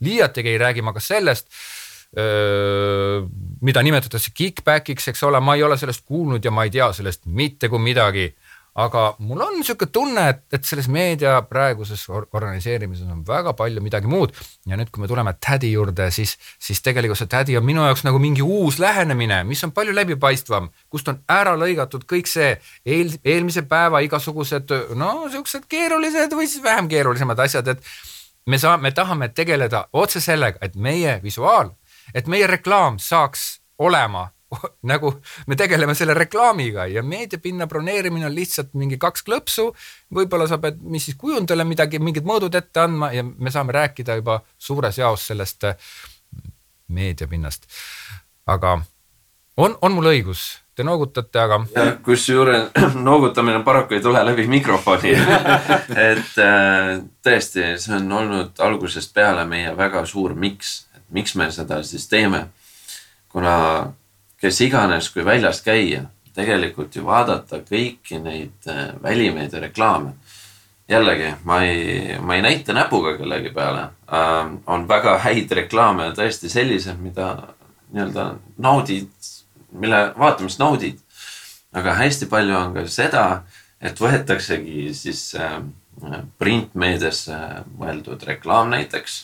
[0.00, 1.48] liiatigi ei räägi ma ka sellest
[3.60, 7.26] mida nimetatakse kick-back'iks, eks ole, ma ei ole sellest kuulnud ja ma ei tea sellest
[7.26, 8.28] mitte kui midagi.
[8.74, 14.10] Aga mul on niisugune tunne, et, et selles meedia praeguses organiseerimises on väga palju midagi
[14.10, 14.34] muud.
[14.66, 18.04] ja nüüd, kui me tuleme tädi juurde, siis, siis tegelikult see tädi on minu jaoks
[18.06, 23.14] nagu mingi uus lähenemine, mis on palju läbipaistvam, kust on ära lõigatud kõik see eel,
[23.24, 27.94] eelmise päeva igasugused no siuksed keerulised või siis vähem keerulisemad asjad, et
[28.46, 31.72] me saame, me tahame tegeleda otse sellega, et meie visuaal
[32.14, 34.28] et meie reklaam saaks olema
[34.92, 35.12] nagu
[35.46, 39.70] me tegeleme selle reklaamiga ja meediapinna broneerimine on lihtsalt mingi kaks klõpsu.
[40.14, 44.18] võib-olla sa pead, mis siis kujundajale midagi, mingid mõõdud ette andma ja me saame rääkida
[44.20, 45.76] juba suures jaos sellest äh,
[46.88, 47.66] meediapinnast.
[48.46, 48.80] aga
[49.56, 50.60] on, on mul õigus?
[50.74, 51.60] Te noogutate, aga.
[52.02, 52.72] kusjuures
[53.08, 55.12] noogutamine paraku ei tule läbi mikrofoni
[56.10, 60.80] et äh, tõesti, see on olnud algusest peale meie väga suur miks
[61.14, 62.46] miks me seda siis teeme.
[63.28, 63.92] kuna
[64.44, 66.02] kes iganes, kui väljas käia,
[66.36, 70.12] tegelikult ju vaadata kõiki neid äh, välimeedia reklaame.
[70.88, 74.50] jällegi, ma ei, ma ei näita näpuga kellegi peale äh,.
[74.66, 77.54] on väga häid reklaame tõesti sellised, mida
[77.92, 78.26] nii-öelda
[78.58, 79.08] naudid,
[79.72, 80.98] mille vaatamist naudid.
[81.72, 83.42] aga hästi palju on ka seda,
[83.80, 85.62] et võetaksegi siis äh,
[86.38, 87.40] printmeediasse
[87.78, 89.22] mõeldud reklaam näiteks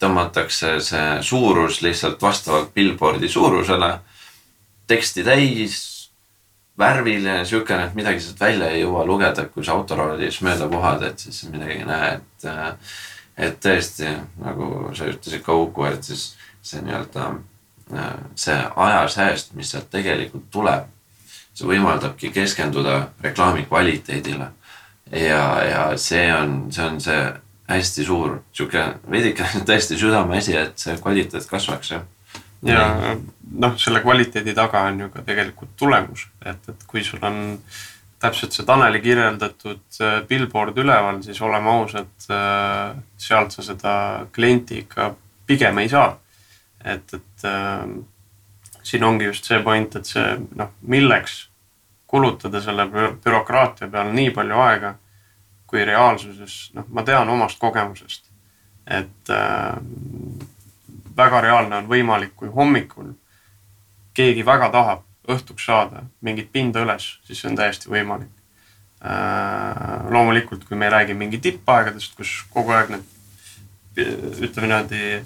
[0.00, 3.98] tõmmatakse see suurus lihtsalt vastavalt billboard'i suurusele,
[4.86, 5.80] teksti täis,
[6.78, 11.22] värviline, siukene, et midagi sealt välja ei jõua lugeda, kui sa autoroodis mööda puhad, et
[11.22, 12.48] siis midagi ei näe, et.
[13.36, 17.32] et tõesti, nagu sa ütlesid ka Uku, et siis see nii-öelda
[18.34, 20.86] see ajasääst, mis sealt tegelikult tuleb,
[21.54, 24.48] see võimaldabki keskenduda reklaami kvaliteedile.
[25.12, 27.20] ja, ja see on, see on see
[27.68, 32.02] hästi suur sihuke veidike tõesti südameasi, et see kvaliteet kasvaks jah.
[32.64, 33.16] Ja
[33.54, 37.58] noh, selle kvaliteedi taga on ju ka tegelikult tulemus, et, et kui sul on
[38.24, 43.94] täpselt see Taneli kirjeldatud äh, billboard üleval, siis oleme ausad, äh, sealt sa seda
[44.32, 45.12] klienti ikka
[45.46, 46.18] pigem ei saa.
[46.84, 47.84] et, et äh,
[48.84, 50.24] siin ongi just see point, et see
[50.56, 51.46] noh, milleks
[52.06, 52.86] kulutada selle
[53.24, 54.94] bürokraatia peale nii palju aega
[55.66, 58.28] kui reaalsuses, noh, ma tean omast kogemusest,
[58.86, 59.78] et äh,
[61.16, 63.12] väga reaalne on võimalik, kui hommikul
[64.14, 68.30] keegi väga tahab õhtuks saada mingit pinda üles, siis see on täiesti võimalik
[69.04, 70.10] äh,.
[70.10, 73.10] loomulikult, kui me ei räägi mingi tippaegadest, kus kogu aeg need
[73.96, 75.22] ütleme niimoodi,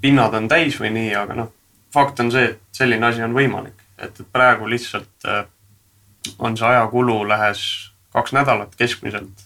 [0.00, 1.52] pinnad on täis või nii, aga noh,
[1.92, 5.44] fakt on see, et selline asi on võimalik, et, praegu lihtsalt äh,
[6.38, 7.62] on see ajakulu lähes
[8.16, 9.44] kaks nädalat keskmiselt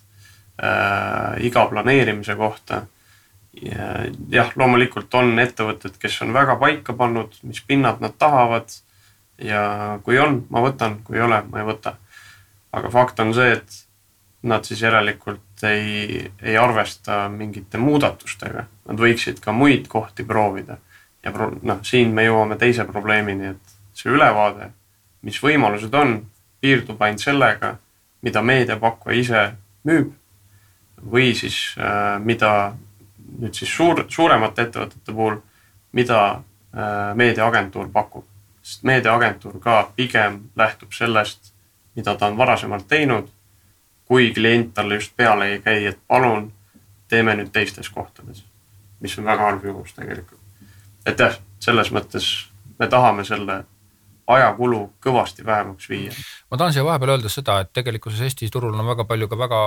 [0.63, 2.85] äh, iga planeerimise kohta.
[3.53, 8.71] Jah, loomulikult on ettevõtted, kes on väga paika pannud, mis pinnad nad tahavad.
[9.41, 11.95] ja kui on, ma võtan, kui ei ole, ma ei võta.
[12.73, 13.79] aga fakt on see, et
[14.43, 18.65] nad siis järelikult ei, ei arvesta mingite muudatustega.
[18.89, 20.79] Nad võiksid ka muid kohti proovida.
[21.25, 24.71] ja pro, noh, siin me jõuame teise probleemini, et see ülevaade,
[25.23, 26.15] mis võimalused on,
[26.61, 27.75] piirdub ainult sellega,
[28.23, 29.43] mida meediapakkuja ise
[29.85, 30.15] müüb
[31.13, 32.73] või siis äh, mida
[33.41, 35.41] nüüd siis suur, suuremate ettevõtete puhul,
[35.97, 38.27] mida äh, meediaagentuur pakub.
[38.63, 41.55] sest meediaagentuur ka pigem lähtub sellest,
[41.97, 43.29] mida ta on varasemalt teinud.
[44.05, 46.53] kui klient talle just peale ei käi, et palun
[47.09, 48.45] teeme nüüd teistes kohtades,
[49.01, 50.41] mis on väga halb juhus tegelikult.
[51.07, 53.65] et jah, selles mõttes me tahame selle
[54.35, 56.13] ajakulu kõvasti vähemaks viia.
[56.51, 59.61] ma tahan siia vahepeal öelda seda, et tegelikkuses Eesti turul on väga palju ka väga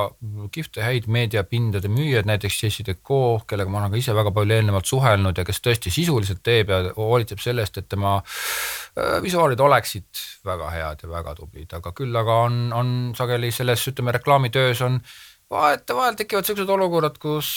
[0.55, 4.89] kihvte häid meediapindade müüjaid, näiteks Jessie Deco, kellega ma olen ka ise väga palju eelnevalt
[4.89, 10.23] suhelnud ja kes tõesti sisuliselt teeb ja hoolitseb selle eest, et tema äh, visuaalid oleksid
[10.45, 14.99] väga head ja väga tublid, aga küll aga on, on sageli selles, ütleme reklaamitöös on
[15.53, 17.49] vahetevahel tekivad siuksed olukorrad, kus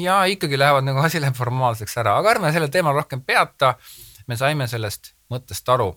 [0.00, 3.74] ja ikkagi lähevad nagu asi läheb formaalseks ära, aga ärme sellel teemal rohkem peata.
[4.30, 5.88] me saime sellest mõttest aru.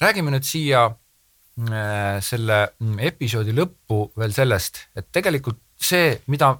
[0.00, 2.58] Räägime nüüd siia äh, selle
[2.98, 6.54] episoodi lõppu veel sellest, et tegelikult see, mida,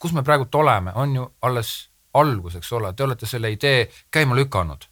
[0.00, 1.72] kus me praegult oleme, on ju alles
[2.16, 4.86] algus, eks ole, te olete selle idee käima lükanud.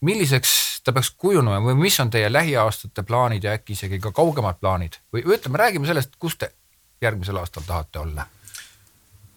[0.00, 4.56] milliseks ta peaks kujunema või mis on teie lähiaastate plaanid ja äkki isegi ka kaugemad
[4.60, 6.52] plaanid või ütleme, räägime sellest, kus te
[7.02, 8.26] järgmisel aastal tahate olla?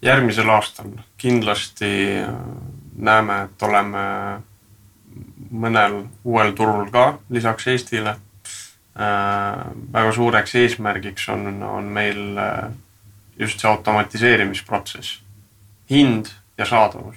[0.02, 1.92] järgmisel aastal kindlasti
[2.22, 2.32] äh,
[2.96, 4.06] näeme, et oleme
[5.54, 8.16] mõnel uuel turul ka lisaks Eestile.
[8.94, 9.60] Äh,
[9.94, 12.72] väga suureks eesmärgiks on, on meil äh,
[13.40, 15.20] just see automatiseerimisprotsess,
[15.90, 17.16] hind ja saadavus.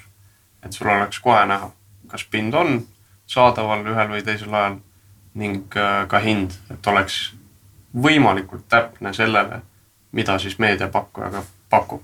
[0.64, 1.68] et sul oleks kohe näha,
[2.10, 2.80] kas pind on
[3.30, 4.80] saadaval ühel või teisel ajal
[5.38, 7.34] ning ka hind, et oleks
[7.94, 9.60] võimalikult täpne sellele
[10.16, 12.02] mida siis meediapakkuja ka pakub.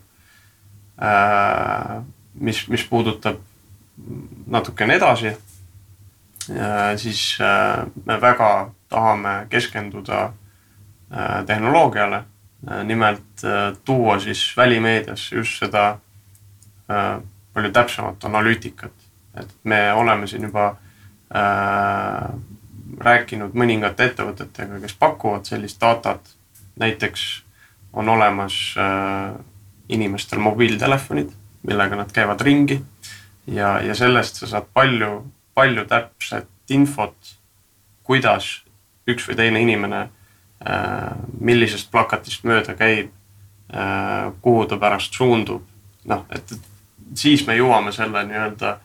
[1.03, 2.03] Äh,
[2.35, 3.41] mis, mis puudutab
[4.47, 5.52] natukene edasi, äh,
[6.97, 10.33] siis äh, me väga tahame keskenduda
[11.47, 12.23] tehnoloogiale,
[12.89, 13.43] nimelt
[13.85, 15.99] tuua siis välimeediasse just seda
[17.53, 18.93] palju täpsemat analüütikat.
[19.41, 20.77] et me oleme siin juba
[21.35, 22.33] äh,
[23.01, 26.35] rääkinud mõningate ettevõtetega, kes pakuvad sellist datat,
[26.77, 27.23] näiteks
[27.93, 29.33] on olemas äh,
[29.89, 31.31] inimestel mobiiltelefonid,
[31.65, 32.83] millega nad käivad ringi.
[33.47, 35.25] Ja, ja sellest sa saad palju,
[35.55, 37.35] palju täpset infot,
[38.03, 38.63] kuidas
[39.09, 43.11] üks või teine inimene äh,, millisest plakatist mööda käib
[43.75, 45.63] äh,, kuhu ta pärast suundub.
[46.05, 46.55] noh, et
[47.15, 48.79] siis me jõuame selle nii-öelda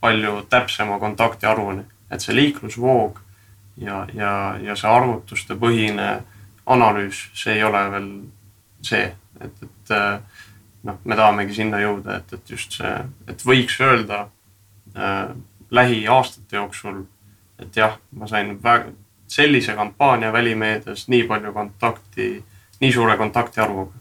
[0.00, 3.20] palju täpsema kontakti arvuni, et see liiklusvoog
[3.82, 4.32] ja, ja,
[4.62, 6.08] ja see arvutustepõhine
[6.66, 8.08] analüüs, see ei ole veel
[8.86, 9.08] see,
[9.40, 10.40] et, et äh,
[10.86, 12.94] noh, me tahamegi sinna jõuda, et, et just see,
[13.28, 14.26] et võiks öelda
[14.94, 15.34] äh,
[15.70, 17.02] lähiaastate jooksul,
[17.58, 18.92] et jah, ma sain väga
[19.28, 22.44] sellise kampaania välimeedias nii palju kontakti,
[22.80, 23.92] nii suure kontakti arvuga.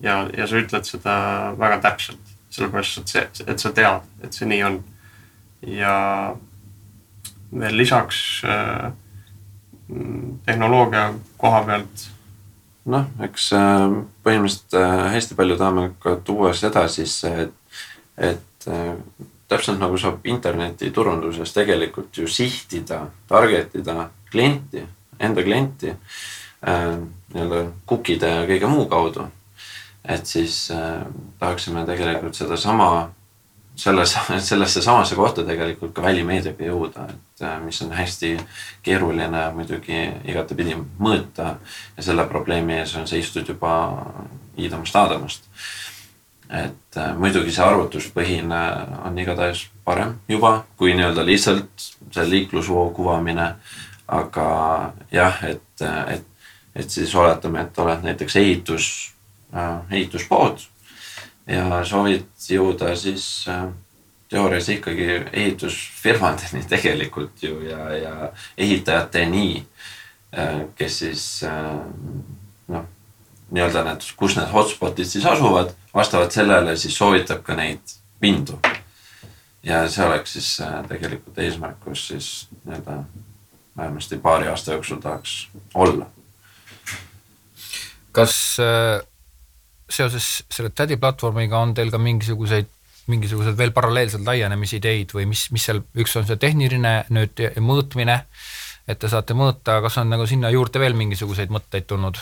[0.00, 1.16] ja, ja sa ütled seda
[1.58, 4.78] väga täpselt, sellepärast et see, et sa tead, et see nii on.
[5.66, 6.36] ja
[7.58, 8.92] veel lisaks äh,
[10.46, 12.06] tehnoloogia koha pealt
[12.90, 13.86] noh, eks äh,
[14.24, 17.82] põhimõtteliselt äh, hästi palju tahame ka tuua seda sisse, et,
[18.30, 18.94] et äh,
[19.50, 24.84] täpselt nagu saab internetiturunduses tegelikult ju sihtida, target ida klienti,
[25.18, 25.94] enda klienti
[26.60, 29.28] nii-öelda cookie'de ja kõige muu kaudu.
[30.04, 30.72] et siis
[31.38, 33.10] tahaksime tegelikult sedasama
[33.80, 38.34] selles, sellesse samasse kohta tegelikult ka välimeediaga jõuda, et äh, mis on hästi
[38.84, 41.54] keeruline muidugi igatepidi mõõta.
[41.96, 43.72] ja selle probleemi ees on seistud juba
[44.58, 45.48] Iidamast Aadamast.
[46.50, 48.60] Et äh, muidugi see arvutuspõhine
[49.06, 53.54] on igatahes parem juba kui nii-öelda lihtsalt see liiklusvoo kuvamine.
[54.10, 56.24] aga jah, et, et,
[56.74, 58.86] et siis oletame, et oled näiteks ehitus,
[59.54, 60.64] äh, ehituspood
[61.46, 63.68] ja soovid jõuda siis äh,
[64.28, 69.66] teoorias ikkagi ehitusfirmadeni tegelikult ju ja, ja ehitajateni,
[70.78, 71.22] kes siis
[73.50, 78.58] nii-öelda need, kus need hotspot'id siis asuvad, vastavalt sellele siis soovitab ka neid pindu.
[79.62, 80.54] ja see oleks siis
[80.88, 83.02] tegelikult eesmärk, kus siis nii-öelda
[83.76, 86.06] vähemasti paari aasta jooksul tahaks olla.
[88.12, 89.06] kas äh
[89.90, 92.68] seoses selle Tädi platvormiga on teil ka mingisuguseid,
[93.10, 98.20] mingisugused veel paralleelselt laienемisideid või mis, mis seal, üks on see tehniline nüüd mõõtmine,
[98.88, 102.20] et te saate mõõta, kas on nagu sinna juurde veel mingisuguseid mõtteid tulnud?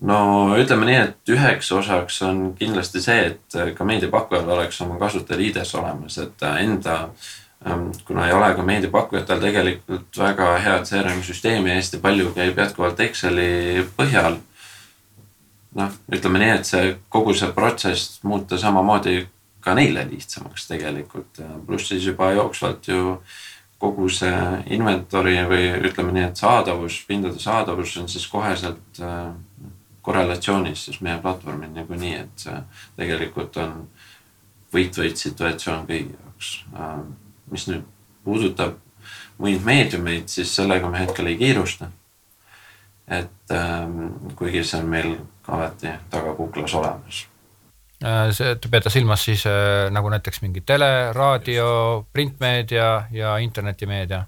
[0.00, 0.18] No
[0.58, 6.18] ütleme nii, et üheks osaks on kindlasti see, et ka meediapakkujal oleks oma kasutajaliides olemas,
[6.18, 6.96] et enda
[7.66, 13.00] ähm, kuna ei ole ka meediapakkujatel tegelikult väga head CRM süsteemi hästi palju käib jätkuvalt
[13.06, 14.40] Exceli põhjal
[15.78, 19.24] noh, ütleme nii, et see kogu see protsess muuta samamoodi
[19.64, 23.18] ka neile lihtsamaks tegelikult pluss siis juba jooksvalt ju
[23.84, 24.36] kogu see
[24.76, 29.32] inventory või ütleme nii, et saadavus, pindade saadavus on siis koheselt äh,
[30.04, 32.56] korrelatsioonis siis meie platvormil niikuinii, et see
[32.96, 33.76] tegelikult on
[34.74, 36.54] võit-võit situatsioon kõigi jaoks.
[36.76, 36.96] Äh,
[37.50, 37.84] mis nüüd
[38.24, 38.80] puudutab
[39.38, 41.90] muid meediumeid, siis sellega me hetkel ei kiirusta.
[43.08, 45.10] et ähm, kuigi see on meil
[45.48, 47.18] alati tagakuklas olemas
[48.04, 54.24] Äh, see, te peate silmas siis äh, nagu näiteks mingi tele, raadio, printmeedia ja internetimeedia?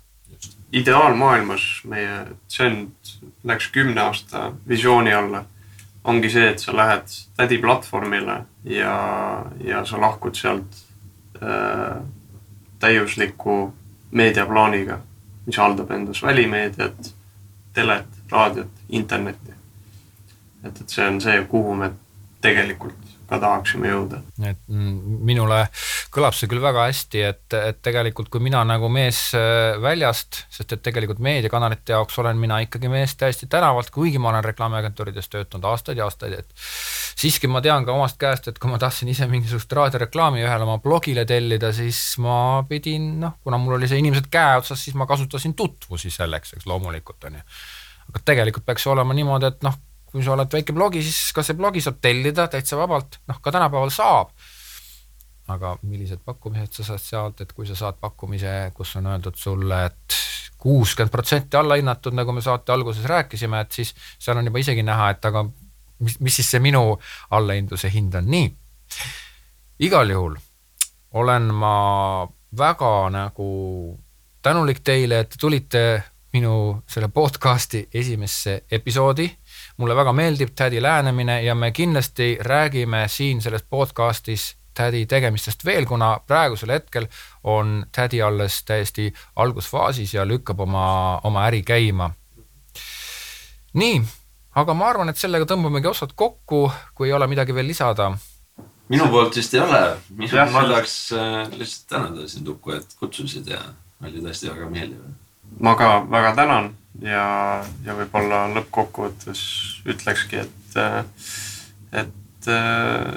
[0.76, 2.14] ideaalmaailmas meie,
[2.50, 2.78] see on,
[3.46, 5.44] läks kümne aasta visiooni alla,
[6.06, 8.96] ongi see, et sa lähed tädi platvormile ja,
[9.64, 10.78] ja sa lahkud sealt
[11.42, 11.98] äh,
[12.78, 13.74] täiusliku
[14.16, 15.00] meediaplaaniga,
[15.46, 17.12] mis haldab endas välimeediat,
[17.74, 19.52] telet, raadiot, internetti.
[20.64, 21.90] et, et see on see, kuhu me
[22.42, 24.20] tegelikult ka tahaksime jõuda.
[24.50, 25.62] et minule
[26.14, 30.76] kõlab see küll väga hästi, et, et tegelikult kui mina nagu mees äh, väljast, sest
[30.76, 35.68] et tegelikult meediakanalite jaoks olen mina ikkagi mees täiesti tänavalt, kuigi ma olen reklaamiagentuurides töötanud
[35.72, 36.66] aastaid ja aastaid, et
[37.16, 40.78] siiski ma tean ka omast käest, et kui ma tahtsin ise mingisugust raadioreklaami ühele oma
[40.82, 45.08] blogile tellida, siis ma pidin noh, kuna mul oli see inimesed käe otsas, siis ma
[45.08, 47.44] kasutasin tutvusi selleks, eks loomulikult on ju.
[48.06, 49.80] aga tegelikult peaks olema niimoodi, et noh,
[50.16, 53.52] kui sa oled väike blogi, siis ka see blogi saab tellida täitsa vabalt, noh ka
[53.52, 54.32] tänapäeval saab.
[55.46, 59.84] aga millised pakkumised sa saad sealt, et kui sa saad pakkumise, kus on öeldud sulle,
[59.86, 60.16] et
[60.58, 65.12] kuuskümmend protsenti allahinnatud, nagu me saate alguses rääkisime, et siis seal on juba isegi näha,
[65.14, 65.44] et aga
[66.00, 66.96] mis, mis siis see minu
[67.30, 68.50] allahindluse hind on, nii.
[69.86, 70.34] igal juhul
[71.20, 71.76] olen ma
[72.58, 73.48] väga nagu
[74.42, 75.82] tänulik teile, et te tulite
[76.36, 79.30] minu selle podcast'i esimesse episoodi
[79.80, 85.86] mulle väga meeldib tädi lähenemine ja me kindlasti räägime siin selles podcastis tädi tegemistest veel,
[85.88, 87.08] kuna praegusel hetkel
[87.44, 90.86] on tädi alles täiesti algusfaasis ja lükkab oma,
[91.24, 92.10] oma äri käima.
[93.72, 94.02] nii,
[94.54, 98.10] aga ma arvan, et sellega tõmbamegi otsad kokku, kui ei ole midagi veel lisada.
[98.88, 99.84] minu poolt vist ei ole,
[100.52, 103.62] ma tahaks äh, lihtsalt tänada sind, Uku, et kutsusid ja
[104.04, 105.25] oli tõesti väga meeldiv.
[105.60, 106.70] Ma ka väga tänan
[107.02, 107.26] ja,
[107.84, 109.42] ja võib-olla lõppkokkuvõttes
[109.88, 110.80] ütlekski, et,
[111.92, 113.14] et äh,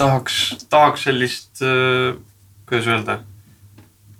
[0.00, 0.38] tahaks,
[0.70, 2.14] tahaks sellist, äh,
[2.68, 3.20] kuidas öelda,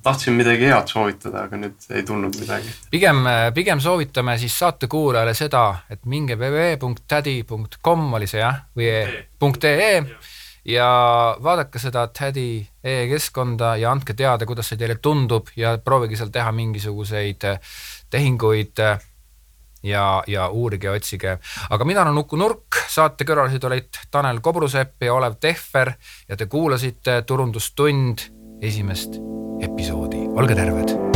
[0.03, 2.72] tahtsin midagi head soovitada, aga nüüd ei tulnud midagi.
[2.91, 3.24] pigem,
[3.55, 10.05] pigem soovitame siis saatekuulajale seda, et minge www.tädi.com oli see jah, või .ee
[10.64, 16.32] ja vaadake seda Tädi e-keskkonda ja andke teada, kuidas see teile tundub ja proovige seal
[16.32, 17.46] teha mingisuguseid
[18.11, 18.98] tehinguid äh,
[19.82, 21.38] ja, ja uurige ja otsige.
[21.70, 25.92] aga mina olen Uku Nurk, saate külalised olid Tanel Kobrusepp ja Olev Tehver
[26.28, 28.26] ja te kuulasite Turundustund
[28.61, 29.16] esimest
[29.61, 31.09] episoodi, olge terved